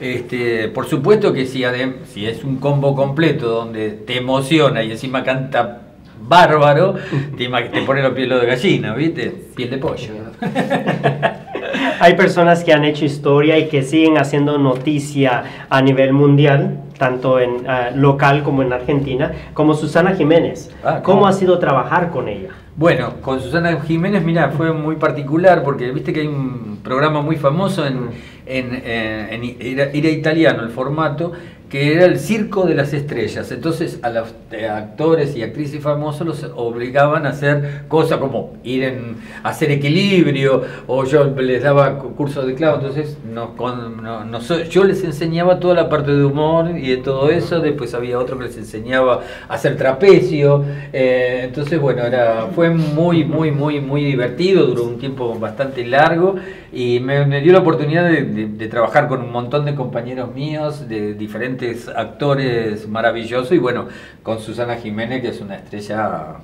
[0.00, 1.64] Este, por supuesto que si,
[2.04, 5.80] si es un combo completo donde te emociona y encima canta
[6.20, 6.94] bárbaro,
[7.36, 7.48] te,
[7.82, 9.34] pone los pieles de gallina, ¿viste?
[9.54, 10.12] Piel de pollo.
[12.00, 17.40] Hay personas que han hecho historia y que siguen haciendo noticia a nivel mundial, tanto
[17.40, 20.74] en ah, local como en Argentina, como Susana Jiménez.
[20.84, 22.50] Ah, ¿Cómo ha sido trabajar con ella?
[22.76, 27.36] Bueno, con Susana Jiménez, mira, fue muy particular porque viste que hay un programa muy
[27.36, 28.10] famoso en,
[28.46, 31.32] en, en i- era, era italiano el formato,
[31.68, 33.50] que era el Circo de las Estrellas.
[33.50, 38.84] Entonces a los eh, actores y actrices famosos los obligaban a hacer cosas como ir
[38.84, 44.00] en, a hacer equilibrio, o yo les daba cu- cursos de clavo, entonces nos, con-
[44.00, 47.92] no- nos- yo les enseñaba toda la parte de humor y de todo eso, después
[47.94, 53.50] había otro que les enseñaba a hacer trapecio, eh, entonces bueno, era, fue muy, muy,
[53.50, 56.36] muy, muy divertido, duró un tiempo bastante largo
[56.72, 60.34] y me, me dio la oportunidad de, de- de trabajar con un montón de compañeros
[60.34, 63.86] míos, de diferentes actores maravillosos y bueno,
[64.22, 66.34] con Susana Jiménez, que es una estrella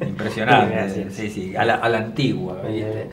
[0.00, 3.08] eh, impresionante, sí, sí, a la, a la antigua, ¿viste?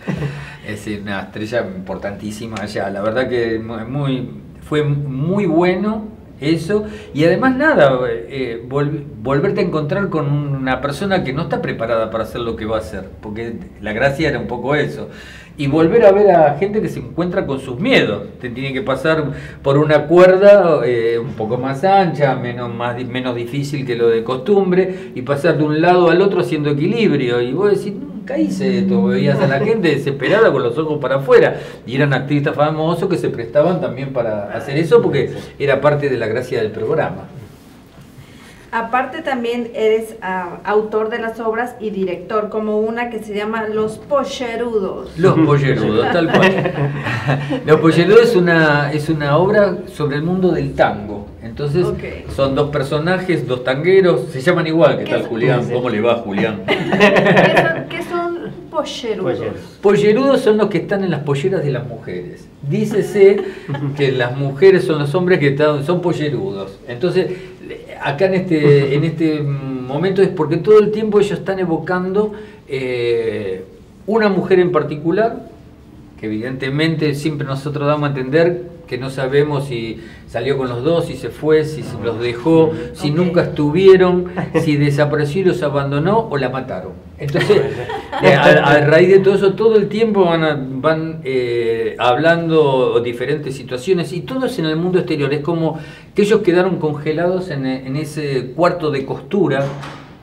[0.67, 4.29] es una estrella importantísima allá, la verdad que mu- muy,
[4.61, 6.05] fue muy bueno
[6.39, 6.85] eso.
[7.13, 12.09] Y además nada, eh, vol- volverte a encontrar con una persona que no está preparada
[12.09, 15.09] para hacer lo que va a hacer, porque la gracia era un poco eso.
[15.57, 18.23] Y volver a ver a gente que se encuentra con sus miedos.
[18.39, 19.31] Te tiene que pasar
[19.61, 24.23] por una cuerda eh, un poco más ancha, menos, más, menos difícil que lo de
[24.23, 27.41] costumbre, y pasar de un lado al otro haciendo equilibrio.
[27.41, 31.17] Y vos decís, nunca hice esto, veías a la gente desesperada con los ojos para
[31.17, 31.59] afuera.
[31.85, 36.17] Y eran artistas famosos que se prestaban también para hacer eso porque era parte de
[36.17, 37.27] la gracia del programa.
[38.71, 43.67] Aparte también eres ah, autor de las obras y director, como una que se llama
[43.67, 45.17] Los Pollerudos.
[45.19, 46.71] Los Pollerudos, tal cual.
[47.65, 51.27] Los Pollerudos es una, es una obra sobre el mundo del tango.
[51.43, 51.85] Entonces
[52.33, 55.29] son dos personajes, dos tangueros, se llaman igual que ¿Qué tal son?
[55.31, 55.69] Julián.
[55.69, 56.63] ¿Cómo le va Julián?
[56.67, 58.37] ¿Qué son, qué son
[58.69, 59.37] pollerudos?
[59.37, 59.61] Pollerudos.
[59.81, 62.47] Pollerudos son los que están en las polleras de las mujeres.
[62.61, 63.41] Dícese
[63.97, 66.79] que las mujeres son los hombres que están, son pollerudos.
[66.87, 67.31] Entonces,
[68.01, 72.33] acá en este, en este momento es porque todo el tiempo ellos están evocando
[72.67, 73.65] eh,
[74.07, 75.50] una mujer en particular,
[76.21, 81.05] que evidentemente siempre nosotros damos a entender que no sabemos si salió con los dos,
[81.07, 84.25] si se fue, si se los dejó, si nunca estuvieron,
[84.61, 86.91] si desapareció y los abandonó o la mataron.
[87.17, 87.61] Entonces,
[88.11, 88.43] a,
[88.73, 94.11] a raíz de todo eso, todo el tiempo van, a- van eh, hablando diferentes situaciones
[94.13, 95.33] y todo es en el mundo exterior.
[95.33, 95.79] Es como
[96.13, 99.63] que ellos quedaron congelados en, en ese cuarto de costura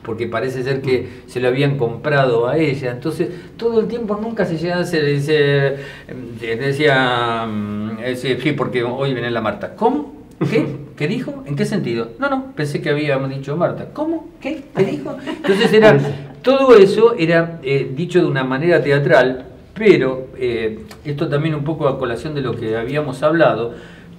[0.09, 2.89] porque parece ser que se lo habían comprado a ella.
[2.89, 5.75] Entonces, todo el tiempo nunca se llega a hacer, dice,
[6.07, 9.75] eh, decía, mm, sí, porque hoy viene la Marta.
[9.75, 10.15] ¿Cómo?
[10.49, 10.65] ¿Qué?
[10.97, 11.43] ¿Qué dijo?
[11.45, 12.09] ¿En qué sentido?
[12.17, 13.89] No, no, pensé que habíamos dicho Marta.
[13.93, 14.29] ¿Cómo?
[14.41, 14.63] ¿Qué?
[14.75, 15.15] ¿Qué dijo?
[15.27, 15.95] Entonces era,
[16.41, 19.45] todo eso era eh, dicho de una manera teatral,
[19.75, 23.75] pero eh, esto también un poco a colación de lo que habíamos hablado,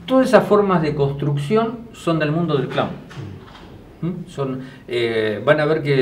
[0.07, 2.91] todas esas formas de construcción son del mundo del clown.
[4.03, 4.29] ¿Mm?
[4.29, 5.95] Son, eh, van a ver que,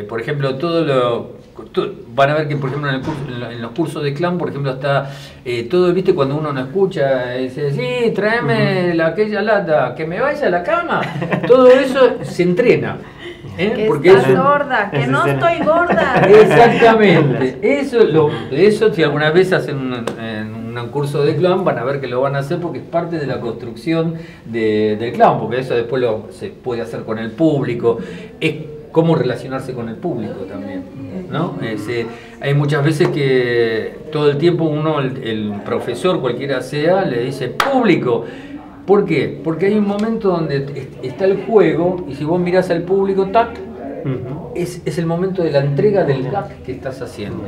[0.00, 3.24] eh, por ejemplo, todo lo to- van a ver que, por ejemplo, en, el curso-
[3.28, 5.10] en lo- en los cursos de clown, por ejemplo, está
[5.44, 6.14] eh, todo, ¿viste?
[6.14, 10.50] Cuando uno no escucha, eh, dice, sí, tráeme la, aquella lata, que me vaya a
[10.50, 11.00] la cama.
[11.48, 12.98] Todo eso se entrena.
[13.58, 13.72] ¿eh?
[13.76, 15.50] Que Porque estás eso- gorda, que no escena.
[15.50, 16.14] estoy gorda.
[16.26, 17.58] Exactamente.
[17.80, 21.84] Eso, lo, eso si alguna vez hacen un, en un curso de clown, van a
[21.84, 24.14] ver que lo van a hacer porque es parte de la construcción
[24.46, 27.98] de- del clown, porque eso después lo, se puede hacer con el público.
[28.40, 28.54] Es
[28.92, 30.82] cómo relacionarse con el público también.
[31.30, 31.56] ¿no?
[31.62, 32.06] Es, eh,
[32.40, 37.48] hay muchas veces que todo el tiempo uno, el, el profesor, cualquiera sea, le dice
[37.48, 38.24] público.
[38.86, 39.40] ¿Por qué?
[39.42, 43.26] Porque hay un momento donde est- está el juego y si vos mirás al público,
[43.28, 43.50] tac,
[44.04, 44.50] Ujú.
[44.56, 47.44] es, es el momento de la entrega del gag que estás haciendo,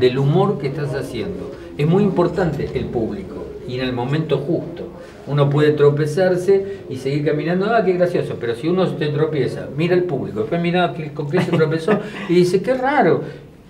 [0.00, 1.52] del humor que estás haciendo.
[1.76, 4.88] Es muy importante el público y en el momento justo.
[5.26, 9.94] Uno puede tropezarse y seguir caminando, ah, qué gracioso, pero si uno se tropieza, mira
[9.94, 11.98] el público, después mira con qué se tropezó
[12.28, 13.22] y dice, qué raro,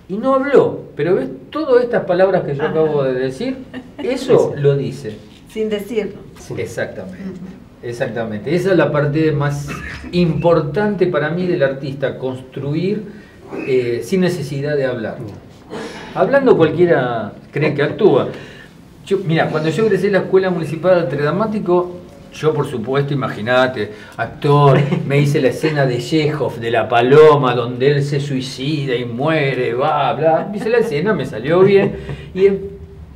[0.07, 3.57] y no habló, pero ves todas estas palabras que yo acabo de decir,
[3.97, 5.17] eso lo dice.
[5.49, 6.19] Sin decirlo.
[6.57, 7.39] Exactamente.
[7.83, 8.55] Exactamente.
[8.55, 9.67] Esa es la parte más
[10.11, 13.03] importante para mí del artista, construir
[13.67, 15.17] eh, sin necesidad de hablar.
[16.17, 18.29] Hablando cualquiera cree que actúa.
[19.05, 21.61] Yo, mira, cuando yo ingresé a la Escuela Municipal de Arte
[22.33, 27.91] yo por supuesto, imagínate, actor, me hice la escena de Chekhov, de la paloma, donde
[27.91, 30.51] él se suicida y muere, bla, bla.
[30.53, 31.95] Hice la escena, me salió bien.
[32.33, 32.59] Y eh,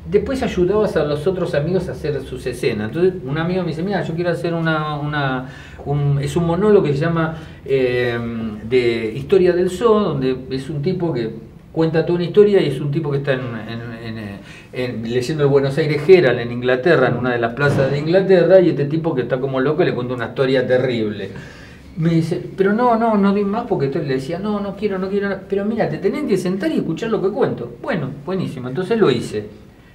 [0.10, 2.88] después ayudabas a los otros amigos a hacer sus escenas.
[2.90, 5.50] Entonces un amigo me dice, mira, yo quiero hacer una, una
[5.86, 7.36] un- es un monólogo que se llama
[7.66, 8.18] eh,
[8.64, 12.80] de Historia del Zoo, donde es un tipo que cuenta toda una historia y es
[12.82, 14.40] un tipo que está en, en- en,
[14.74, 18.60] en- leyendo el Buenos Aires Herald en Inglaterra, en una de las plazas de Inglaterra,
[18.60, 21.30] y este tipo que está como loco le cuenta una historia terrible.
[21.98, 24.98] Me dice, pero no, no, no doy más porque entonces le decía, no, no quiero,
[24.98, 27.74] no quiero, pero mira, te tenés que sentar y escuchar lo que cuento.
[27.82, 29.48] Bueno, buenísimo, entonces lo hice.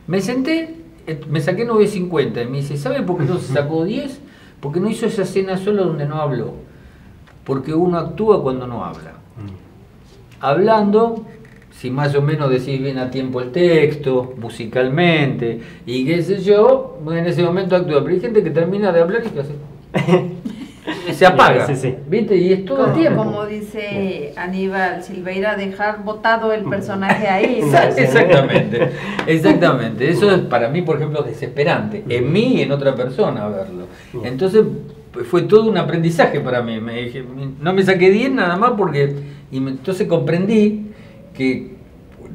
[0.06, 0.74] Me senté,
[1.06, 4.20] eh, me saqué 9.50 y me dice, ¿sabe por qué no se sacó 10?
[4.60, 6.54] Porque no hizo esa escena sola donde no habló.
[7.44, 9.12] Porque uno actúa cuando no habla.
[10.40, 11.24] Hablando,
[11.78, 16.98] si más o menos decís bien a tiempo el texto, musicalmente, y qué sé yo,
[17.10, 18.02] en ese momento actúa.
[18.02, 19.52] Pero hay gente que termina de hablar y que hace.
[21.12, 21.66] Se apaga.
[21.66, 21.94] Sí, sí.
[22.08, 22.36] ¿Viste?
[22.36, 23.24] Y es todo el Como, tiempo.
[23.24, 27.60] como dice Aníbal Silveira, dejar botado el personaje ahí.
[27.96, 28.90] Exactamente,
[29.26, 30.08] exactamente.
[30.08, 32.04] Eso es para mí, por ejemplo, desesperante.
[32.08, 33.86] En mí y en otra persona verlo.
[34.22, 34.64] Entonces
[35.12, 36.80] pues, fue todo un aprendizaje para mí.
[36.80, 37.24] Me dije,
[37.60, 39.12] no me saqué 10 nada más porque...
[39.50, 40.85] Y me- entonces comprendí
[41.36, 41.76] que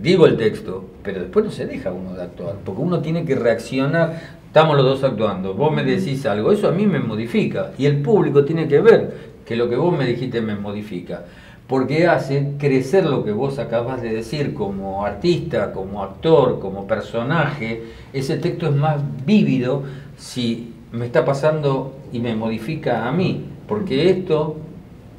[0.02, 3.36] digo el texto, pero después no se deja uno de actuar, porque uno tiene que
[3.36, 4.40] reaccionar.
[4.48, 7.72] Estamos los dos actuando, vos me decís algo, eso a mí me modifica.
[7.78, 11.24] Y el público tiene que ver que lo que vos me dijiste me modifica.
[11.72, 17.84] porque hace crecer lo que vos acabas de decir como artista, como actor, como personaje.
[18.12, 19.84] Ese texto es más vívido
[20.18, 24.58] si me está pasando y me modifica a mí, porque esto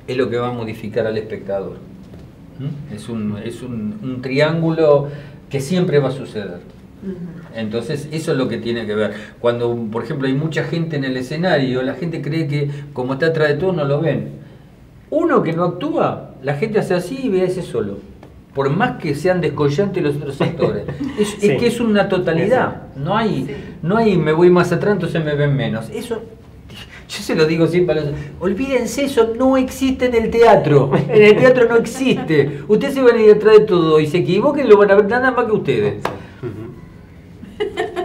[0.06, 1.78] es lo que va a modificar al espectador.
[2.58, 2.94] ¿Mm?
[2.94, 5.08] Es, un, es un, un triángulo
[5.50, 6.60] que siempre va a suceder.
[7.54, 9.12] Entonces, eso es lo que tiene que ver.
[9.40, 13.26] Cuando, por ejemplo, hay mucha gente en el escenario, la gente cree que como está
[13.26, 14.30] atrás de todo no lo ven.
[15.10, 17.98] Uno que no actúa, la gente hace así y ve a ese solo.
[18.54, 20.84] Por más que sean descollantes los otros actores.
[21.18, 21.50] Es, Sí.
[21.50, 22.82] es que es una totalidad.
[22.96, 23.54] No hay, Sí.
[23.82, 25.90] no hay me voy más atrás, entonces me ven menos.
[25.90, 26.22] Eso,
[27.12, 28.14] yo se lo digo siempre a los...
[28.40, 30.90] Olvídense, eso no existe en el teatro.
[31.08, 32.62] En el teatro no existe.
[32.68, 35.08] Ustedes se van a ir atrás de todo y se equivoquen, lo van a ver
[35.08, 35.94] nada más que ustedes.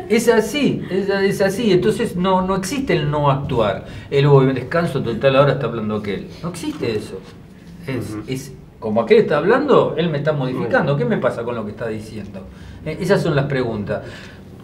[0.09, 1.71] Es así, es, es así.
[1.71, 3.85] Entonces no, no existe el no actuar.
[4.11, 6.27] El "Oh, descanso total, ahora está hablando aquel.
[6.43, 7.19] No existe eso.
[7.87, 10.97] Es, es como aquel está hablando, él me está modificando.
[10.97, 12.41] ¿Qué me pasa con lo que está diciendo?
[12.85, 14.03] Eh, esas son las preguntas.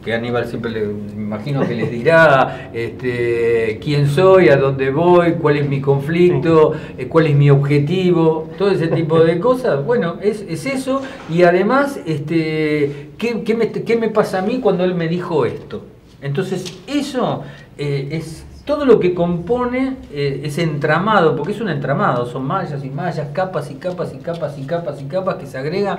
[0.04, 5.58] Que Aníbal siempre le imagino que les dirá este, quién soy, a dónde voy, cuál
[5.58, 9.86] es mi conflicto, eh, cuál es mi objetivo, todo ese tipo de cosas.
[9.86, 11.02] Bueno, es, es eso.
[11.30, 15.46] Y además, este, ¿qué, qué me, qué me pasa a mí cuando él me dijo
[15.46, 15.86] esto?
[16.22, 17.44] Entonces, eso
[17.78, 22.84] eh, es todo lo que compone eh, ese entramado, porque es un entramado, son mallas
[22.84, 25.98] y mallas, capas y capas y capas y capas y capas que se agregan.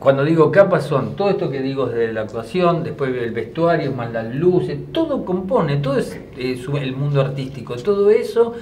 [0.00, 4.10] Cuando digo capas son todo esto que digo desde la actuación, después el vestuario, más
[4.12, 8.54] las luces, todo compone, todo es eh, su- el mundo artístico, todo eso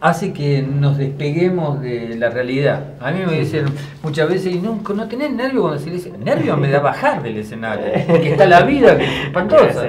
[0.00, 2.94] hace que nos despeguemos de la realidad.
[3.00, 3.64] A mí me dicen
[4.02, 7.22] muchas veces, y no, no tenés nervio cuando se le dice, nervio me da bajar
[7.22, 9.82] del escenario, que está la vida que es espantosa.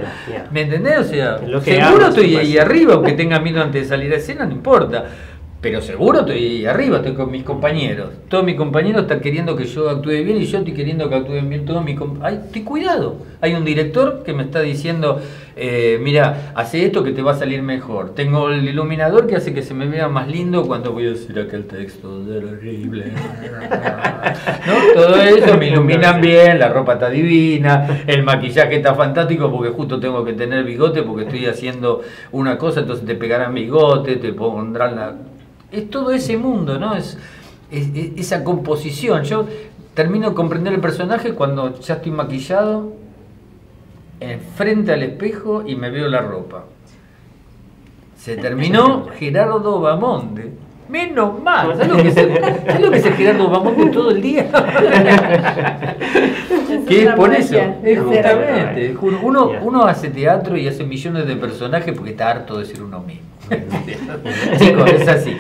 [0.51, 0.99] ¿Me entendés?
[0.99, 1.37] O sea,
[1.87, 5.05] seguro estoy ahí arriba, aunque tenga miedo antes de salir a escena, no importa.
[5.59, 8.09] Pero seguro estoy arriba, estoy con mis compañeros.
[8.29, 11.49] Todos mis compañeros están queriendo que yo actúe bien y yo estoy queriendo que actúen
[11.49, 12.45] bien todos mis compañeros.
[12.63, 13.15] Cuidado.
[13.41, 15.19] Hay un director que me está diciendo,
[15.55, 18.13] eh, mira, hace esto que te va a salir mejor.
[18.13, 21.39] Tengo el iluminador que hace que se me vea más lindo cuando voy a decir
[21.39, 23.05] aquel texto terrible.
[24.67, 24.93] ¿No?
[24.93, 29.99] Todo eso me iluminan bien, la ropa está divina, el maquillaje está fantástico porque justo
[29.99, 32.01] tengo que tener bigote porque estoy haciendo
[32.31, 35.15] una cosa, entonces te pegarán bigote, te pondrán la...
[35.71, 36.95] Es todo ese mundo, ¿no?
[36.95, 37.17] Es,
[37.71, 39.23] es- es- esa composición.
[39.23, 39.45] Yo
[39.93, 42.93] termino de comprender el personaje cuando ya estoy maquillado,
[44.19, 46.65] eh, frente al espejo y me veo la ropa.
[48.17, 50.51] Se terminó Gerardo Bamonde.
[50.89, 51.73] Menos mal.
[51.75, 54.47] ¿Sabes lo que es, el- ¿sabes lo que es el Gerardo Bamonde todo el día?
[56.87, 57.57] que es por eso.
[57.83, 58.95] Es justamente.
[59.21, 62.99] Uno, uno hace teatro y hace millones de personajes porque está harto de ser uno
[63.01, 63.27] mismo.
[64.59, 65.37] Chicos, es así.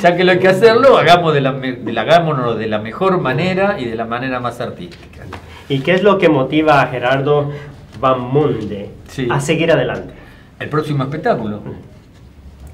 [0.00, 2.78] ya que lo hay que hacerlo, hagamos de la, me- de la- hagámonos de la
[2.78, 5.22] mejor manera y de la manera más artística.
[5.68, 7.50] ¿Y qué es lo que motiva a Gerardo
[8.00, 9.28] Van Munde Sí.
[9.30, 10.12] a seguir adelante?
[10.60, 11.60] El próximo espectáculo.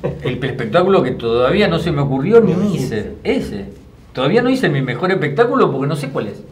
[0.02, 3.14] El espectáculo que todavía no se me ocurrió ni hice.
[3.24, 3.66] Ese.
[4.12, 6.42] Todavía no hice mi mejor espectáculo porque no sé cuál es.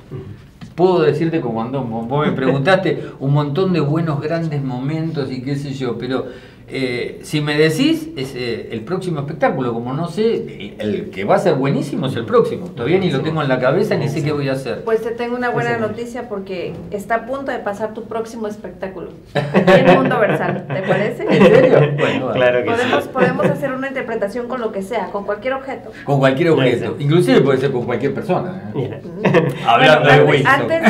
[0.74, 5.57] Puedo decirte como cuando vos me preguntaste un montón de buenos grandes momentos y qué
[5.57, 6.26] sé yo, pero
[6.68, 11.36] eh, si me decís es eh, el próximo espectáculo, como no sé, el que va
[11.36, 12.66] a ser buenísimo es el próximo.
[12.68, 14.82] Todavía ni lo tengo en la cabeza ni sé qué voy a hacer.
[14.84, 19.10] Pues te tengo una buena noticia porque está a punto de pasar tu próximo espectáculo
[19.34, 21.22] en Mundo Versal, ¿te parece?
[21.28, 21.76] ¿En serio?
[21.98, 22.30] Bueno.
[22.32, 23.10] Claro que Podemos, sí.
[23.12, 25.90] podemos hacer una interpretación con lo que sea, con cualquier objeto.
[26.04, 26.96] Con cualquier objeto.
[26.98, 28.62] Inclusive puede ser con cualquier persona.
[28.66, 28.70] ¿eh?
[28.74, 29.00] Mira.
[29.66, 30.52] Hablando Bueno, de antes- Wilson.
[30.60, 30.82] Antes,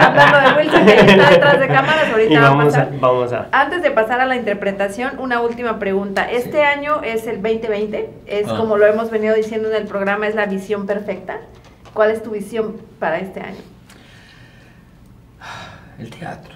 [0.00, 3.00] hablando de Wilson, que está detrás de cámaras, ahorita Y va a vamos a, pasar.
[3.00, 3.48] vamos a.
[3.52, 4.67] Antes de pasar a la interpretación,
[5.18, 6.30] una última pregunta.
[6.30, 6.58] Este Sí.
[6.58, 8.56] año es el 2020, es Ah.
[8.56, 11.38] como lo hemos venido diciendo en el programa, es la visión perfecta.
[11.94, 13.56] ¿Cuál es tu visión para este año?
[15.98, 16.54] El teatro.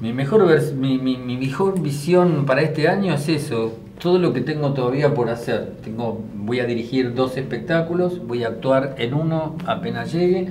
[0.00, 4.32] Mi mejor, vers- mi, mi- mi mejor visión para este año es eso, todo lo
[4.32, 5.74] que tengo todavía por hacer.
[5.84, 10.48] Tengo, voy a dirigir dos espectáculos, voy a actuar en uno apenas llegue,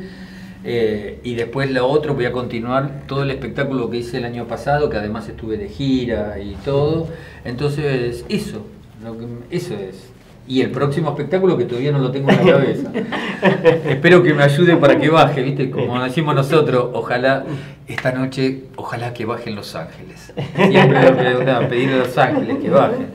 [0.63, 4.47] eh, y después lo otro voy a continuar todo el espectáculo que hice el año
[4.47, 7.07] pasado, que además estuve de gira y todo.
[7.45, 8.65] Entonces, eso,
[9.03, 10.09] lo que- eso es.
[10.49, 12.89] Y el próximo espectáculo que todavía no lo tengo en la cabeza.
[13.89, 15.69] Espero que me ayude para que baje, ¿viste?
[15.69, 17.43] Como decimos nosotros, ojalá
[17.85, 20.33] esta noche, ojalá que bajen Los Ángeles.
[20.55, 23.07] Siempre le preguntaba, pedir a Los Ángeles que bajen.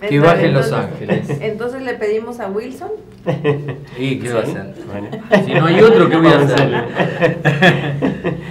[0.00, 1.30] Que Está bajen Los entonces- Ángeles.
[1.40, 2.90] Entonces le pedimos a Wilson.
[3.98, 4.74] ¿Y qué va a hacer?
[4.90, 5.08] Bueno.
[5.46, 6.70] Si no hay otro, ¿qué voy a hacer?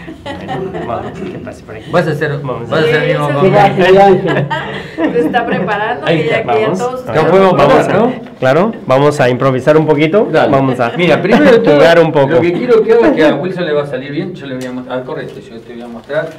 [0.50, 1.92] Bueno, vamos, que pase por aquí.
[1.92, 2.70] Vas a hacer, Vamos.
[2.70, 3.42] vas a hacer mismo
[5.14, 8.29] Se está preparando, Ahí que ya, está, que ya todos ustedes- podemos Vamos parar, ¿no?
[8.40, 10.28] Claro, vamos a improvisar un poquito.
[10.32, 10.52] Dale.
[10.52, 12.30] Vamos a Mira, primero todo, jugar un poco.
[12.36, 14.56] Lo que quiero que haga que a Wilson le va a salir bien, yo le
[14.56, 15.00] voy a mostrar.
[15.00, 16.30] Ah, correcto, yo te voy a mostrar.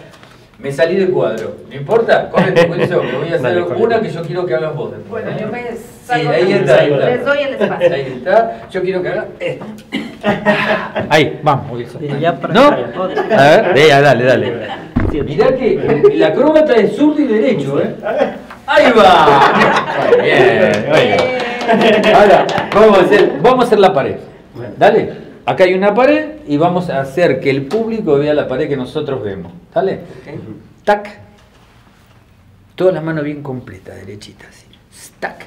[0.58, 1.56] Me salí del cuadro.
[1.70, 2.28] ¿No importa?
[2.28, 3.84] Correcto, Wilson, que voy a hacer Dale, correcto.
[3.84, 5.24] una que yo quiero que hagas vos después.
[5.24, 5.76] Bueno, yo me Sí,
[6.06, 6.60] salgo ahí también.
[6.60, 7.06] está, ahí está.
[7.10, 7.94] Les doy el espacio.
[7.94, 8.60] Ahí está.
[8.70, 9.64] Yo quiero que haga esto.
[11.08, 12.04] Ahí, vamos, Wilson.
[12.04, 12.62] Y ya para ¿No?
[12.68, 14.52] A ver, de ya, dale, dale.
[15.24, 15.74] Mirá que
[16.12, 17.94] el acróbata es zurdo y derecho, ¿eh?
[18.66, 19.52] ¡Ahí va!
[20.10, 21.49] Muy bien, muy bien.
[22.14, 24.16] Ahora, vamos a hacer, vamos a hacer la pared.
[24.76, 25.30] Dale.
[25.46, 28.76] Acá hay una pared y vamos a hacer que el público vea la pared que
[28.76, 29.52] nosotros vemos.
[29.74, 30.00] ¿Dale?
[30.84, 31.18] Tac.
[32.74, 34.66] Toda la mano bien completa, derechita, así.
[34.94, 35.46] Stack.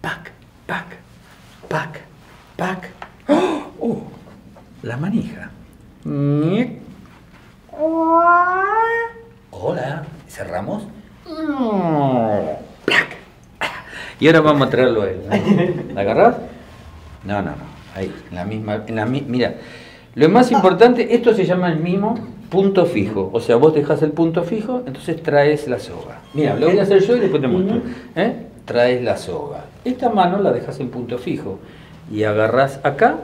[0.00, 0.30] Pac,
[0.66, 0.86] pac,
[1.68, 2.00] pac,
[2.56, 2.88] pac.
[3.28, 3.62] ¡Oh!
[3.80, 4.02] ¡Oh!
[4.82, 5.50] La manija.
[9.50, 10.04] Hola.
[10.28, 10.84] Cerramos.
[12.84, 13.17] Plac.
[14.20, 15.20] Y ahora vamos a traerlo a él.
[15.94, 16.36] ¿La agarrás?
[17.24, 17.68] No, no, no.
[17.94, 18.82] Ahí, en la misma.
[18.86, 19.54] En la, mi- mira,
[20.14, 22.18] lo más importante, esto se llama el mimo
[22.50, 23.30] punto fijo.
[23.32, 26.20] O sea, vos dejás el punto fijo, entonces traes la soga.
[26.34, 27.80] Mira, lo voy a hacer yo y después te muestro.
[28.16, 28.32] ¿Eh?
[28.64, 29.64] Traes la soga.
[29.84, 31.58] Esta mano la dejas en punto fijo.
[32.12, 33.16] Y agarrás acá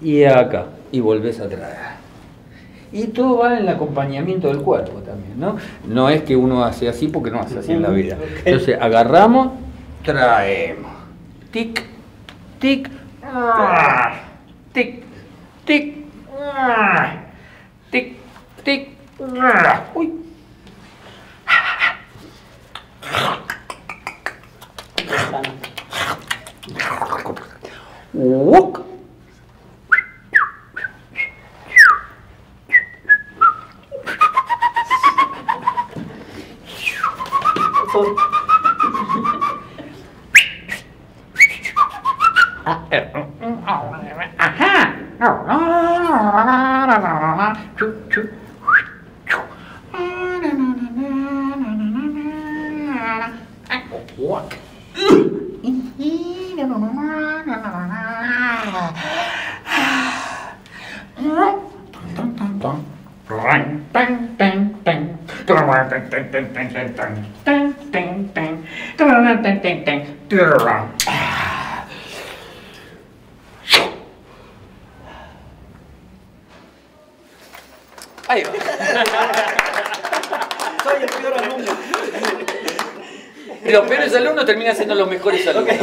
[0.00, 0.66] y acá.
[0.92, 1.96] Y volvés a traer.
[2.92, 5.56] Y todo va en el acompañamiento del cuerpo también, ¿no?
[5.88, 8.16] No es que uno hace así porque no hace así en la vida.
[8.44, 9.48] Entonces agarramos,
[10.06, 10.92] traemos.
[11.50, 11.82] Tic,
[12.60, 12.88] tic,
[13.26, 14.22] ah,
[14.72, 15.02] tic,
[15.66, 17.26] tic, ah,
[17.90, 18.14] tic,
[18.62, 19.82] tic, ah.
[19.98, 20.06] Uy.
[44.38, 44.92] Aha!
[54.18, 54.56] Walk.
[78.28, 78.50] Ahí va.
[80.82, 81.72] Soy el peor alumno.
[83.64, 85.76] Los peores alumnos terminan siendo los mejores alumnos.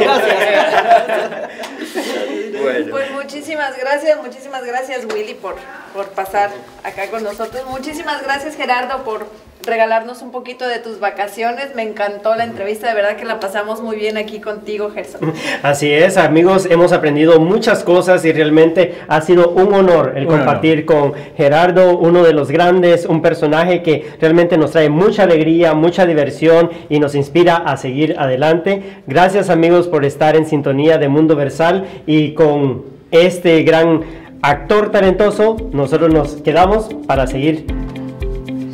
[2.64, 2.90] Bueno.
[2.90, 5.56] Pues muchísimas gracias, muchísimas gracias Willy por,
[5.92, 6.50] por pasar
[6.82, 7.66] acá con nosotros.
[7.66, 9.26] Muchísimas gracias Gerardo por
[9.66, 11.74] regalarnos un poquito de tus vacaciones.
[11.74, 15.32] Me encantó la entrevista, de verdad que la pasamos muy bien aquí contigo, Gerson.
[15.62, 20.84] Así es, amigos, hemos aprendido muchas cosas y realmente ha sido un honor el compartir
[20.84, 26.06] con Gerardo, uno de los grandes, un personaje que realmente nos trae mucha alegría, mucha
[26.06, 29.00] diversión y nos inspira a seguir adelante.
[29.06, 34.02] Gracias amigos por estar en sintonía de Mundo Versal y con este gran
[34.42, 37.66] actor talentoso, nosotros nos quedamos para seguir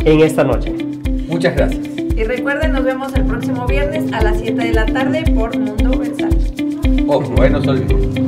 [0.04, 0.72] en esta noche.
[1.28, 1.86] Muchas gracias.
[2.16, 5.98] Y recuerden, nos vemos el próximo viernes a las 7 de la tarde por Mundo
[5.98, 6.36] Versal.
[7.06, 8.19] Ojo, no se olviden.